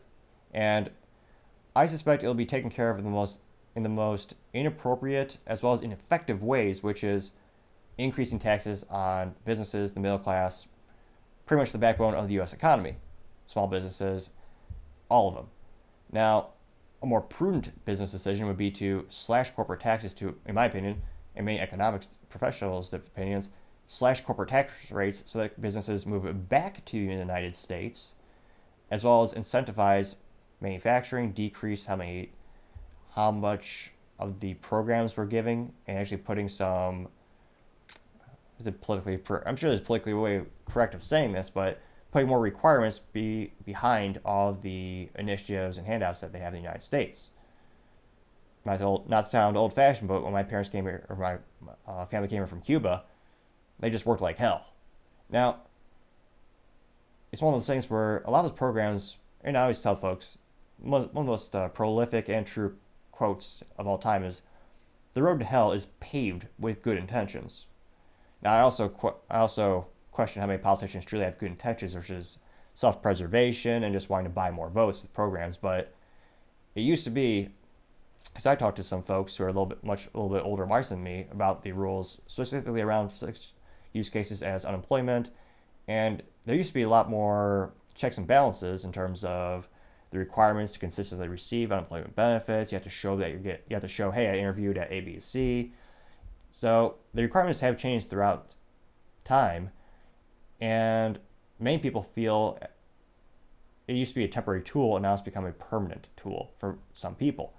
And 0.52 0.90
I 1.76 1.86
suspect 1.86 2.22
it'll 2.22 2.34
be 2.34 2.46
taken 2.46 2.70
care 2.70 2.90
of 2.90 2.98
in 2.98 3.04
the 3.04 3.10
most 3.10 3.38
in 3.76 3.82
the 3.82 3.88
most 3.88 4.34
inappropriate 4.52 5.38
as 5.46 5.62
well 5.62 5.72
as 5.72 5.82
ineffective 5.82 6.42
ways, 6.42 6.82
which 6.82 7.02
is 7.02 7.32
increasing 7.98 8.38
taxes 8.38 8.84
on 8.88 9.34
businesses, 9.44 9.92
the 9.92 10.00
middle 10.00 10.18
class, 10.18 10.68
pretty 11.44 11.60
much 11.60 11.72
the 11.72 11.78
backbone 11.78 12.14
of 12.14 12.28
the 12.28 12.34
U.S. 12.34 12.52
economy, 12.52 12.96
small 13.46 13.66
businesses, 13.66 14.30
all 15.08 15.28
of 15.28 15.34
them. 15.34 15.46
Now, 16.12 16.50
a 17.02 17.06
more 17.06 17.20
prudent 17.20 17.84
business 17.84 18.12
decision 18.12 18.46
would 18.46 18.56
be 18.56 18.70
to 18.72 19.06
slash 19.10 19.50
corporate 19.50 19.80
taxes 19.80 20.14
to, 20.14 20.36
in 20.46 20.54
my 20.54 20.66
opinion, 20.66 21.02
and 21.34 21.44
many 21.44 21.58
economics 21.58 22.06
professionals' 22.30 22.92
opinions, 22.92 23.50
slash 23.86 24.22
corporate 24.22 24.48
tax 24.48 24.90
rates 24.90 25.22
so 25.26 25.38
that 25.38 25.60
businesses 25.60 26.06
move 26.06 26.48
back 26.48 26.84
to 26.86 27.06
the 27.06 27.12
United 27.12 27.56
States, 27.56 28.14
as 28.90 29.04
well 29.04 29.22
as 29.22 29.32
incentivize 29.34 30.16
manufacturing, 30.60 31.32
decrease 31.32 31.86
how 31.86 31.96
many, 31.96 32.32
how 33.14 33.30
much 33.30 33.90
of 34.18 34.40
the 34.40 34.54
programs 34.54 35.16
we're 35.16 35.26
giving, 35.26 35.72
and 35.86 35.98
actually 35.98 36.18
putting 36.18 36.48
some. 36.48 37.08
Is 38.58 38.66
it 38.66 38.80
politically? 38.80 39.20
I'm 39.44 39.56
sure 39.56 39.70
there's 39.70 39.80
politically 39.80 40.14
way 40.14 40.42
correct 40.66 40.94
of 40.94 41.02
saying 41.02 41.32
this, 41.32 41.50
but 41.50 41.80
putting 42.12 42.28
more 42.28 42.40
requirements 42.40 43.00
be 43.12 43.52
behind 43.64 44.20
all 44.24 44.50
of 44.50 44.62
the 44.62 45.08
initiatives 45.16 45.78
and 45.78 45.86
handouts 45.86 46.20
that 46.20 46.32
they 46.32 46.38
have 46.38 46.54
in 46.54 46.60
the 46.60 46.62
United 46.62 46.82
States. 46.82 47.28
Might 48.64 48.80
old, 48.80 49.10
not 49.10 49.28
sound 49.28 49.56
old 49.56 49.74
fashioned, 49.74 50.08
but 50.08 50.22
when 50.22 50.32
my 50.32 50.44
parents 50.44 50.70
came 50.70 50.84
here, 50.84 51.04
or 51.10 51.16
my 51.16 51.36
uh, 51.86 52.06
family 52.06 52.28
came 52.28 52.38
here 52.38 52.46
from 52.46 52.62
Cuba, 52.62 53.02
they 53.80 53.90
just 53.90 54.06
worked 54.06 54.22
like 54.22 54.38
hell. 54.38 54.66
Now, 55.30 55.60
it's 57.32 57.42
one 57.42 57.54
of 57.54 57.60
those 57.60 57.66
things 57.66 57.90
where 57.90 58.22
a 58.24 58.30
lot 58.30 58.44
of 58.44 58.52
those 58.52 58.58
programs, 58.58 59.16
and 59.42 59.56
I 59.56 59.62
always 59.62 59.82
tell 59.82 59.96
folks, 59.96 60.38
one 60.78 61.02
of 61.02 61.14
the 61.14 61.22
most 61.22 61.54
uh, 61.54 61.68
prolific 61.68 62.28
and 62.28 62.46
true 62.46 62.76
quotes 63.10 63.62
of 63.78 63.86
all 63.86 63.98
time 63.98 64.24
is, 64.24 64.42
"The 65.14 65.22
road 65.22 65.40
to 65.40 65.44
hell 65.44 65.72
is 65.72 65.86
paved 66.00 66.46
with 66.58 66.82
good 66.82 66.98
intentions." 66.98 67.66
Now, 68.42 68.54
I 68.54 68.60
also 68.60 69.14
I 69.30 69.38
also 69.38 69.86
question 70.12 70.40
how 70.40 70.46
many 70.46 70.58
politicians 70.58 71.04
truly 71.04 71.24
have 71.24 71.38
good 71.38 71.50
intentions 71.50 71.94
versus 71.94 72.38
self-preservation 72.74 73.82
and 73.82 73.94
just 73.94 74.10
wanting 74.10 74.26
to 74.26 74.34
buy 74.34 74.50
more 74.50 74.68
votes 74.68 75.02
with 75.02 75.12
programs. 75.14 75.56
But 75.56 75.94
it 76.74 76.82
used 76.82 77.04
to 77.04 77.10
be, 77.10 77.50
because 78.32 78.46
I 78.46 78.56
talked 78.56 78.76
to 78.76 78.84
some 78.84 79.02
folks 79.02 79.36
who 79.36 79.44
are 79.44 79.48
a 79.48 79.52
little 79.52 79.66
bit 79.66 79.82
much 79.82 80.08
a 80.14 80.18
little 80.18 80.36
bit 80.36 80.44
older, 80.44 80.66
wiser 80.66 80.90
than 80.90 81.02
me 81.02 81.26
about 81.30 81.62
the 81.62 81.72
rules 81.72 82.20
specifically 82.26 82.80
around 82.80 83.10
use 83.94 84.10
cases 84.10 84.42
as 84.42 84.66
unemployment, 84.66 85.30
and 85.88 86.22
there 86.44 86.54
used 86.54 86.68
to 86.68 86.74
be 86.74 86.82
a 86.82 86.88
lot 86.88 87.08
more 87.08 87.72
checks 87.94 88.18
and 88.18 88.26
balances 88.26 88.84
in 88.84 88.92
terms 88.92 89.24
of 89.24 89.68
the 90.10 90.18
requirements 90.18 90.74
to 90.74 90.78
consistently 90.78 91.28
receive 91.28 91.72
unemployment 91.72 92.14
benefits. 92.14 92.70
You 92.70 92.76
have 92.76 92.84
to 92.84 92.90
show 92.90 93.16
that 93.16 93.30
you 93.30 93.38
get 93.38 93.64
you 93.68 93.74
have 93.74 93.82
to 93.82 93.88
show, 93.88 94.10
hey, 94.10 94.28
I 94.28 94.36
interviewed 94.36 94.76
at 94.76 94.90
ABC. 94.90 95.70
So 96.50 96.96
the 97.14 97.22
requirements 97.22 97.60
have 97.60 97.78
changed 97.78 98.10
throughout 98.10 98.50
time, 99.24 99.70
and 100.60 101.18
many 101.58 101.78
people 101.78 102.02
feel 102.02 102.58
it 103.86 103.94
used 103.94 104.12
to 104.12 104.16
be 104.16 104.24
a 104.24 104.28
temporary 104.28 104.62
tool 104.62 104.96
and 104.96 105.02
now 105.02 105.12
it's 105.12 105.22
become 105.22 105.44
a 105.44 105.52
permanent 105.52 106.06
tool 106.16 106.52
for 106.58 106.78
some 106.94 107.14
people. 107.14 107.54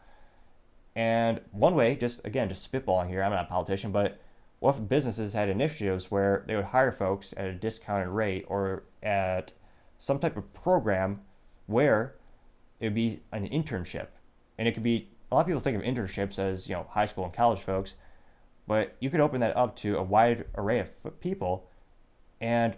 And 0.96 1.42
one 1.52 1.76
way, 1.76 1.96
just 1.96 2.26
again, 2.26 2.50
just 2.50 2.72
spitballing 2.72 3.10
here, 3.10 3.22
I'm 3.22 3.32
not 3.32 3.46
a 3.46 3.48
politician, 3.48 3.92
but 3.92 4.20
what 4.66 4.78
if 4.78 4.90
businesses 4.90 5.34
had 5.34 5.48
initiatives 5.48 6.10
where 6.10 6.44
they 6.48 6.56
would 6.56 6.66
hire 6.66 6.92
folks 6.92 7.36
at 7.38 7.46
a 7.46 7.54
discounted 7.54 8.08
rate 8.08 8.44
or 8.48 8.82
at 9.04 9.52
some 10.00 10.18
type 10.18 10.36
of 10.38 10.54
program 10.56 11.22
where 11.68 12.16
it 12.80 12.88
would 12.88 12.96
be 12.96 13.20
an 13.32 13.48
internship? 13.48 14.08
And 14.58 14.68
it 14.68 14.72
could 14.72 14.82
be, 14.82 15.10
a 15.32 15.36
lot 15.36 15.42
of 15.42 15.46
people 15.46 15.62
think 15.62 15.78
of 15.78 15.84
internships 15.84 16.40
as, 16.40 16.68
you 16.68 16.74
know, 16.74 16.88
high 16.90 17.06
school 17.06 17.26
and 17.26 17.32
college 17.32 17.60
folks, 17.60 17.94
but 18.66 18.96
you 19.00 19.12
could 19.12 19.20
open 19.20 19.40
that 19.42 19.56
up 19.56 19.76
to 19.78 19.98
a 19.98 20.04
wide 20.04 20.46
array 20.56 20.80
of 20.80 21.20
people 21.20 21.70
and 22.42 22.76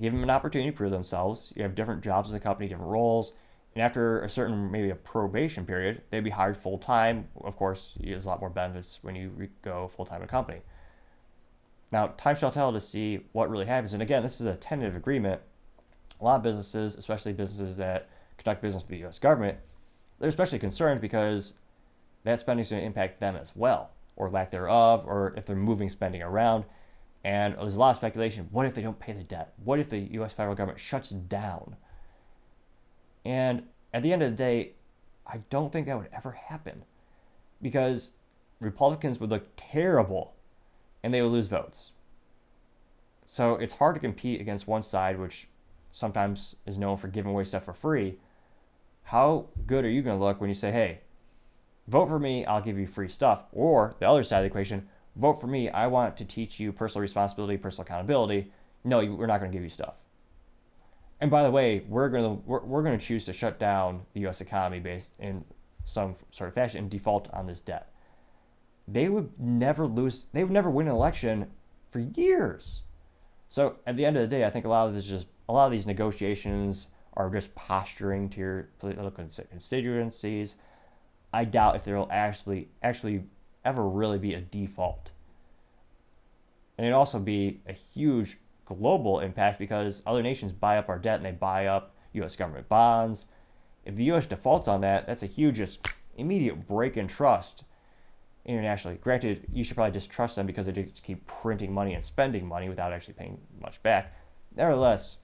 give 0.00 0.12
them 0.12 0.24
an 0.24 0.30
opportunity 0.30 0.72
to 0.72 0.76
prove 0.76 0.90
themselves. 0.90 1.52
You 1.54 1.62
have 1.62 1.76
different 1.76 2.02
jobs 2.02 2.30
in 2.30 2.34
the 2.34 2.40
company, 2.40 2.68
different 2.68 2.90
roles, 2.90 3.34
and 3.76 3.82
after 3.84 4.22
a 4.22 4.28
certain 4.28 4.72
maybe 4.72 4.90
a 4.90 4.96
probation 4.96 5.66
period, 5.66 6.02
they'd 6.10 6.24
be 6.24 6.30
hired 6.30 6.56
full 6.56 6.78
time. 6.78 7.28
Of 7.44 7.56
course, 7.56 7.92
there's 8.00 8.24
a 8.24 8.28
lot 8.28 8.40
more 8.40 8.50
benefits 8.50 8.98
when 9.02 9.14
you 9.14 9.48
go 9.62 9.88
full 9.94 10.04
time 10.04 10.22
in 10.22 10.24
a 10.24 10.26
company. 10.26 10.62
Now, 11.92 12.08
time 12.18 12.36
shall 12.36 12.50
tell 12.50 12.72
to 12.72 12.80
see 12.80 13.20
what 13.32 13.50
really 13.50 13.66
happens. 13.66 13.92
And 13.92 14.02
again, 14.02 14.22
this 14.22 14.40
is 14.40 14.46
a 14.46 14.54
tentative 14.54 14.96
agreement. 14.96 15.40
A 16.20 16.24
lot 16.24 16.36
of 16.36 16.42
businesses, 16.42 16.96
especially 16.96 17.32
businesses 17.32 17.76
that 17.76 18.08
conduct 18.38 18.62
business 18.62 18.82
with 18.82 18.90
the 18.90 18.98
U.S. 18.98 19.18
government, 19.18 19.58
they're 20.18 20.28
especially 20.28 20.58
concerned 20.58 21.00
because 21.00 21.54
that 22.24 22.40
spending 22.40 22.62
is 22.62 22.70
going 22.70 22.80
to 22.80 22.86
impact 22.86 23.20
them 23.20 23.36
as 23.36 23.52
well, 23.54 23.90
or 24.16 24.30
lack 24.30 24.50
thereof, 24.50 25.04
or 25.06 25.34
if 25.36 25.46
they're 25.46 25.54
moving 25.54 25.88
spending 25.88 26.22
around. 26.22 26.64
And 27.22 27.54
there's 27.54 27.76
a 27.76 27.80
lot 27.80 27.90
of 27.90 27.96
speculation. 27.96 28.48
What 28.50 28.66
if 28.66 28.74
they 28.74 28.82
don't 28.82 28.98
pay 28.98 29.12
the 29.12 29.22
debt? 29.22 29.52
What 29.62 29.78
if 29.78 29.88
the 29.88 29.98
U.S. 29.98 30.32
federal 30.32 30.54
government 30.54 30.80
shuts 30.80 31.10
down? 31.10 31.76
And 33.24 33.64
at 33.92 34.02
the 34.02 34.12
end 34.12 34.22
of 34.22 34.30
the 34.30 34.36
day, 34.36 34.72
I 35.26 35.38
don't 35.50 35.72
think 35.72 35.86
that 35.86 35.98
would 35.98 36.08
ever 36.12 36.32
happen 36.32 36.84
because 37.60 38.12
Republicans 38.60 39.18
would 39.18 39.30
look 39.30 39.48
terrible 39.56 40.35
and 41.06 41.14
they 41.14 41.22
would 41.22 41.30
lose 41.30 41.46
votes. 41.46 41.92
So 43.26 43.54
it's 43.54 43.74
hard 43.74 43.94
to 43.94 44.00
compete 44.00 44.40
against 44.40 44.66
one 44.66 44.82
side, 44.82 45.20
which 45.20 45.46
sometimes 45.92 46.56
is 46.66 46.78
known 46.78 46.96
for 46.96 47.06
giving 47.06 47.30
away 47.30 47.44
stuff 47.44 47.64
for 47.64 47.74
free. 47.74 48.16
How 49.04 49.46
good 49.68 49.84
are 49.84 49.88
you 49.88 50.02
going 50.02 50.18
to 50.18 50.24
look 50.24 50.40
when 50.40 50.50
you 50.50 50.54
say, 50.54 50.72
hey, 50.72 51.02
vote 51.86 52.08
for 52.08 52.18
me, 52.18 52.44
I'll 52.44 52.60
give 52.60 52.76
you 52.76 52.88
free 52.88 53.08
stuff? 53.08 53.44
Or 53.52 53.94
the 54.00 54.08
other 54.08 54.24
side 54.24 54.38
of 54.38 54.42
the 54.42 54.46
equation, 54.48 54.88
vote 55.14 55.40
for 55.40 55.46
me. 55.46 55.70
I 55.70 55.86
want 55.86 56.16
to 56.16 56.24
teach 56.24 56.58
you 56.58 56.72
personal 56.72 57.02
responsibility, 57.02 57.56
personal 57.56 57.84
accountability. 57.84 58.50
No, 58.82 58.98
we're 58.98 59.26
not 59.26 59.38
going 59.38 59.52
to 59.52 59.56
give 59.56 59.62
you 59.62 59.70
stuff. 59.70 59.94
And 61.20 61.30
by 61.30 61.44
the 61.44 61.52
way, 61.52 61.84
we're 61.86 62.08
going 62.08 62.24
to 62.24 62.42
we're, 62.44 62.64
we're 62.64 62.82
going 62.82 62.98
to 62.98 63.06
choose 63.06 63.24
to 63.26 63.32
shut 63.32 63.60
down 63.60 64.02
the 64.12 64.22
U.S. 64.22 64.40
economy 64.40 64.80
based 64.80 65.12
in 65.20 65.44
some 65.84 66.16
sort 66.32 66.48
of 66.48 66.54
fashion 66.54 66.80
and 66.80 66.90
default 66.90 67.32
on 67.32 67.46
this 67.46 67.60
debt. 67.60 67.92
They 68.88 69.08
would 69.08 69.38
never 69.38 69.86
lose. 69.86 70.26
They 70.32 70.44
would 70.44 70.52
never 70.52 70.70
win 70.70 70.86
an 70.86 70.94
election 70.94 71.50
for 71.90 71.98
years. 71.98 72.82
So 73.48 73.76
at 73.86 73.96
the 73.96 74.04
end 74.04 74.16
of 74.16 74.22
the 74.22 74.36
day, 74.36 74.44
I 74.44 74.50
think 74.50 74.64
a 74.64 74.68
lot 74.68 74.88
of 74.88 74.94
this 74.94 75.04
just 75.04 75.26
a 75.48 75.52
lot 75.52 75.66
of 75.66 75.72
these 75.72 75.86
negotiations 75.86 76.88
are 77.14 77.30
just 77.30 77.54
posturing 77.54 78.28
to 78.30 78.40
your 78.40 78.68
political 78.78 79.10
constituencies. 79.10 80.56
I 81.32 81.44
doubt 81.44 81.76
if 81.76 81.84
there 81.84 81.96
will 81.96 82.08
actually 82.10 82.68
actually 82.82 83.24
ever 83.64 83.86
really 83.88 84.18
be 84.18 84.34
a 84.34 84.40
default. 84.40 85.10
And 86.78 86.86
it'd 86.86 86.94
also 86.94 87.18
be 87.18 87.60
a 87.66 87.72
huge 87.72 88.38
global 88.64 89.20
impact 89.20 89.58
because 89.58 90.02
other 90.06 90.22
nations 90.22 90.52
buy 90.52 90.76
up 90.76 90.88
our 90.88 90.98
debt 90.98 91.16
and 91.16 91.24
they 91.24 91.32
buy 91.32 91.66
up 91.66 91.94
U.S. 92.12 92.36
government 92.36 92.68
bonds. 92.68 93.24
If 93.84 93.96
the 93.96 94.04
U.S. 94.04 94.26
defaults 94.26 94.68
on 94.68 94.82
that, 94.82 95.06
that's 95.06 95.22
a 95.22 95.26
huge, 95.26 95.56
just 95.56 95.88
immediate 96.16 96.66
break 96.66 96.96
in 96.96 97.08
trust 97.08 97.64
internationally. 98.46 98.98
Granted, 99.02 99.46
you 99.52 99.62
should 99.64 99.76
probably 99.76 99.92
distrust 99.92 100.36
them 100.36 100.46
because 100.46 100.66
they 100.66 100.72
just 100.72 101.02
keep 101.02 101.26
printing 101.26 101.72
money 101.72 101.92
and 101.92 102.02
spending 102.02 102.46
money 102.46 102.68
without 102.68 102.92
actually 102.92 103.14
paying 103.14 103.38
much 103.60 103.82
back. 103.82 104.14
Nevertheless, 104.56 105.18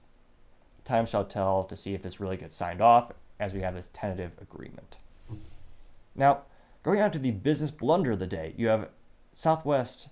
time 0.85 1.05
shall 1.05 1.25
tell 1.25 1.63
to 1.63 1.75
see 1.75 1.95
if 1.95 2.03
this 2.03 2.19
really 2.19 2.37
gets 2.37 2.55
signed 2.55 2.81
off 2.81 3.11
as 3.39 3.53
we 3.53 3.61
have 3.61 3.73
this 3.73 3.89
tentative 3.93 4.33
agreement. 4.39 4.97
Now, 6.15 6.43
Going 6.83 7.01
on 7.01 7.11
to 7.11 7.19
the 7.19 7.31
business 7.31 7.71
blunder 7.71 8.11
of 8.11 8.19
the 8.19 8.27
day, 8.27 8.53
you 8.57 8.67
have 8.67 8.89
Southwest 9.33 10.09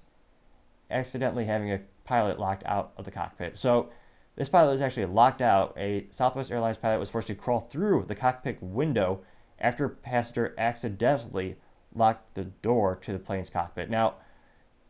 accidentally 0.90 1.46
having 1.46 1.72
a 1.72 1.82
pilot 2.06 2.40
locked 2.40 2.66
out 2.66 2.94
of 2.96 3.04
the 3.04 3.12
cockpit. 3.12 3.58
So 3.58 3.90
this 4.38 4.48
pilot 4.48 4.74
is 4.74 4.82
actually 4.82 5.06
locked 5.06 5.42
out. 5.42 5.76
A 5.78 6.08
Southwest 6.12 6.50
Airlines 6.50 6.78
pilot 6.78 7.00
was 7.00 7.10
forced 7.10 7.28
to 7.28 7.36
crawl 7.36 7.68
through 7.70 8.06
the 8.08 8.16
cockpit 8.16 8.64
window 8.64 9.20
after 9.60 9.84
a 9.84 9.90
passenger 9.90 10.56
accidentally 10.58 11.58
locked 11.96 12.36
the 12.36 12.46
door 12.46 12.98
to 13.04 13.12
the 13.14 13.20
plane's 13.20 13.50
cockpit. 13.50 13.90
Now, 13.90 14.16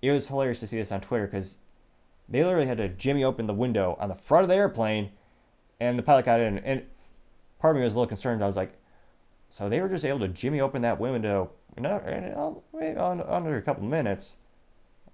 it 0.01 0.11
was 0.11 0.27
hilarious 0.27 0.59
to 0.61 0.67
see 0.67 0.77
this 0.77 0.91
on 0.91 1.01
Twitter 1.01 1.27
because 1.27 1.57
they 2.29 2.43
literally 2.43 2.67
had 2.67 2.77
to 2.77 2.89
jimmy 2.89 3.23
open 3.23 3.47
the 3.47 3.53
window 3.53 3.97
on 3.99 4.09
the 4.09 4.15
front 4.15 4.43
of 4.43 4.49
the 4.49 4.55
airplane, 4.55 5.11
and 5.79 5.97
the 5.97 6.03
pilot 6.03 6.25
got 6.25 6.39
in. 6.39 6.59
And 6.59 6.83
part 7.59 7.75
of 7.75 7.79
me 7.79 7.83
was 7.83 7.93
a 7.93 7.97
little 7.97 8.07
concerned. 8.07 8.43
I 8.43 8.47
was 8.47 8.55
like, 8.55 8.73
so 9.49 9.67
they 9.67 9.81
were 9.81 9.89
just 9.89 10.05
able 10.05 10.19
to 10.19 10.27
jimmy 10.27 10.61
open 10.61 10.81
that 10.83 10.99
window 10.99 11.51
under 11.77 13.57
a 13.57 13.61
couple 13.61 13.83
minutes. 13.83 14.35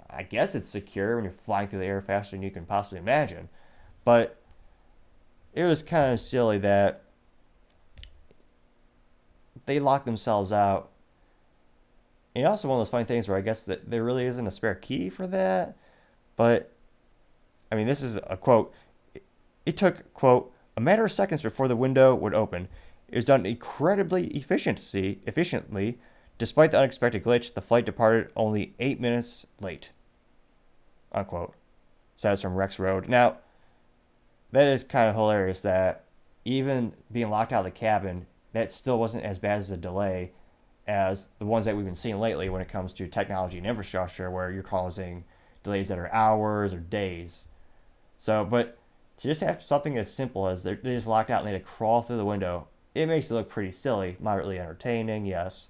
I 0.10 0.23
guess 0.23 0.56
it's 0.56 0.69
secure 0.69 1.15
when 1.15 1.26
you're 1.26 1.34
flying 1.45 1.67
through 1.67 1.80
the 1.80 1.86
air 1.86 2.02
faster 2.02 2.36
than 2.36 2.43
you 2.43 2.52
can 2.52 2.65
possibly 2.65 3.00
imagine. 3.00 3.50
But 4.06 4.38
it 5.54 5.63
was 5.63 5.84
kind 5.84 6.13
of 6.13 6.21
silly 6.21 6.60
that 6.60 7.02
they 9.65 9.80
locked 9.80 10.06
themselves 10.06 10.54
out. 10.54 10.91
And 12.38 12.45
also 12.45 12.67
one 12.67 12.80
of 12.80 12.82
those 12.82 12.91
funny 12.91 13.04
things 13.04 13.28
where 13.28 13.36
I 13.36 13.41
guess 13.41 13.63
that 13.63 13.89
there 13.89 14.04
really 14.04 14.28
isn't 14.28 14.45
a 14.45 14.52
spare 14.52 14.76
key 14.76 15.10
for 15.10 15.26
that. 15.26 15.76
But 16.36 16.71
I 17.71 17.76
mean, 17.76 17.88
this 17.88 18.04
is 18.04 18.19
a 18.28 18.38
quote. 18.38 18.71
It 19.65 19.76
took 19.76 20.13
quote 20.13 20.54
a 20.78 20.80
matter 20.80 21.06
of 21.06 21.12
seconds 21.12 21.41
before 21.41 21.67
the 21.67 21.76
window 21.76 22.13
would 22.13 22.36
open. 22.36 22.67
It 23.08 23.15
was 23.15 23.26
done 23.26 23.47
incredibly 23.47 24.28
efficiency, 24.28 25.19
efficiently. 25.26 25.97
Despite 26.38 26.69
the 26.69 26.78
unexpected 26.78 27.23
glitch, 27.23 27.56
the 27.56 27.62
flight 27.62 27.86
departed 27.86 28.32
only 28.36 28.76
eight 28.80 29.02
minutes 29.02 29.47
late. 29.60 29.89
Unquote. 31.12 31.56
Says 32.17 32.39
from 32.39 32.54
Rex 32.54 32.78
Road. 32.78 33.10
Now, 33.10 33.38
that 34.52 34.67
is 34.67 34.84
kind 34.84 35.10
of 35.10 35.15
hilarious 35.15 35.62
that 35.62 36.04
even 36.45 36.93
being 37.12 37.32
locked 37.32 37.52
out 37.52 37.65
of 37.65 37.73
the 37.73 37.80
cabin, 37.80 38.28
that 38.54 38.71
still 38.71 39.00
wasn't 39.00 39.23
as 39.23 39.39
bad 39.39 39.58
as 39.58 39.71
a 39.71 39.78
delay 39.78 40.34
as 40.88 41.30
the 41.39 41.45
ones 41.45 41.65
that 41.65 41.76
we've 41.76 41.86
been 41.86 41.95
seeing 41.95 42.19
lately 42.19 42.50
when 42.50 42.62
it 42.62 42.69
comes 42.69 42.93
to 42.93 43.08
technology 43.08 43.58
and 43.58 43.67
infrastructure, 43.67 44.32
where 44.32 44.52
you're 44.52 44.63
causing 44.63 45.26
delays 45.63 45.89
that 45.89 46.00
are 46.00 46.13
hours 46.13 46.73
or 46.73 46.80
days. 46.80 47.45
So, 48.17 48.45
but 48.45 48.78
to 49.17 49.28
just 49.28 49.41
have 49.41 49.62
something 49.62 49.97
as 49.97 50.13
simple 50.13 50.47
as 50.47 50.63
they're, 50.63 50.76
just 50.76 51.08
locked 51.08 51.30
out 51.30 51.41
and 51.41 51.47
they 51.47 51.54
had 51.54 51.62
to 51.62 51.67
crawl 51.67 52.02
through 52.02 52.17
the 52.17 52.26
window, 52.26 52.67
it 52.95 53.08
makes 53.08 53.30
it 53.30 53.34
look 53.34 53.50
pretty 53.50 53.71
silly, 53.71 54.17
moderately 54.19 54.60
entertaining, 54.60 55.26
yes. 55.26 55.67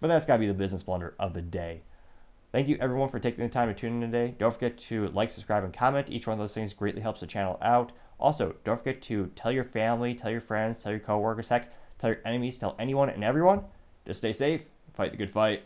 But 0.00 0.08
that's 0.08 0.26
got 0.26 0.34
to 0.34 0.40
be 0.40 0.46
the 0.46 0.54
business 0.54 0.82
blunder 0.82 1.14
of 1.18 1.34
the 1.34 1.42
day. 1.42 1.82
Thank 2.52 2.68
you 2.68 2.78
everyone 2.80 3.08
for 3.08 3.18
taking 3.18 3.44
the 3.44 3.52
time 3.52 3.68
to 3.68 3.74
tune 3.74 4.02
in 4.02 4.10
today. 4.10 4.34
Don't 4.38 4.52
forget 4.52 4.78
to 4.78 5.08
like, 5.08 5.30
subscribe, 5.30 5.64
and 5.64 5.72
comment. 5.72 6.08
Each 6.10 6.26
one 6.26 6.34
of 6.34 6.38
those 6.38 6.54
things 6.54 6.72
greatly 6.72 7.02
helps 7.02 7.20
the 7.20 7.26
channel 7.26 7.58
out. 7.60 7.92
Also, 8.18 8.54
don't 8.64 8.78
forget 8.78 9.02
to 9.02 9.30
tell 9.36 9.52
your 9.52 9.64
family, 9.64 10.14
tell 10.14 10.30
your 10.30 10.40
friends, 10.40 10.82
tell 10.82 10.92
your 10.92 11.00
coworkers, 11.00 11.48
heck, 11.48 11.70
tell 11.98 12.10
your 12.10 12.20
enemies, 12.24 12.58
tell 12.58 12.74
anyone 12.78 13.10
and 13.10 13.22
everyone. 13.22 13.64
Just 14.06 14.20
stay 14.20 14.32
safe, 14.32 14.62
fight 14.94 15.10
the 15.10 15.16
good 15.16 15.30
fight. 15.30 15.62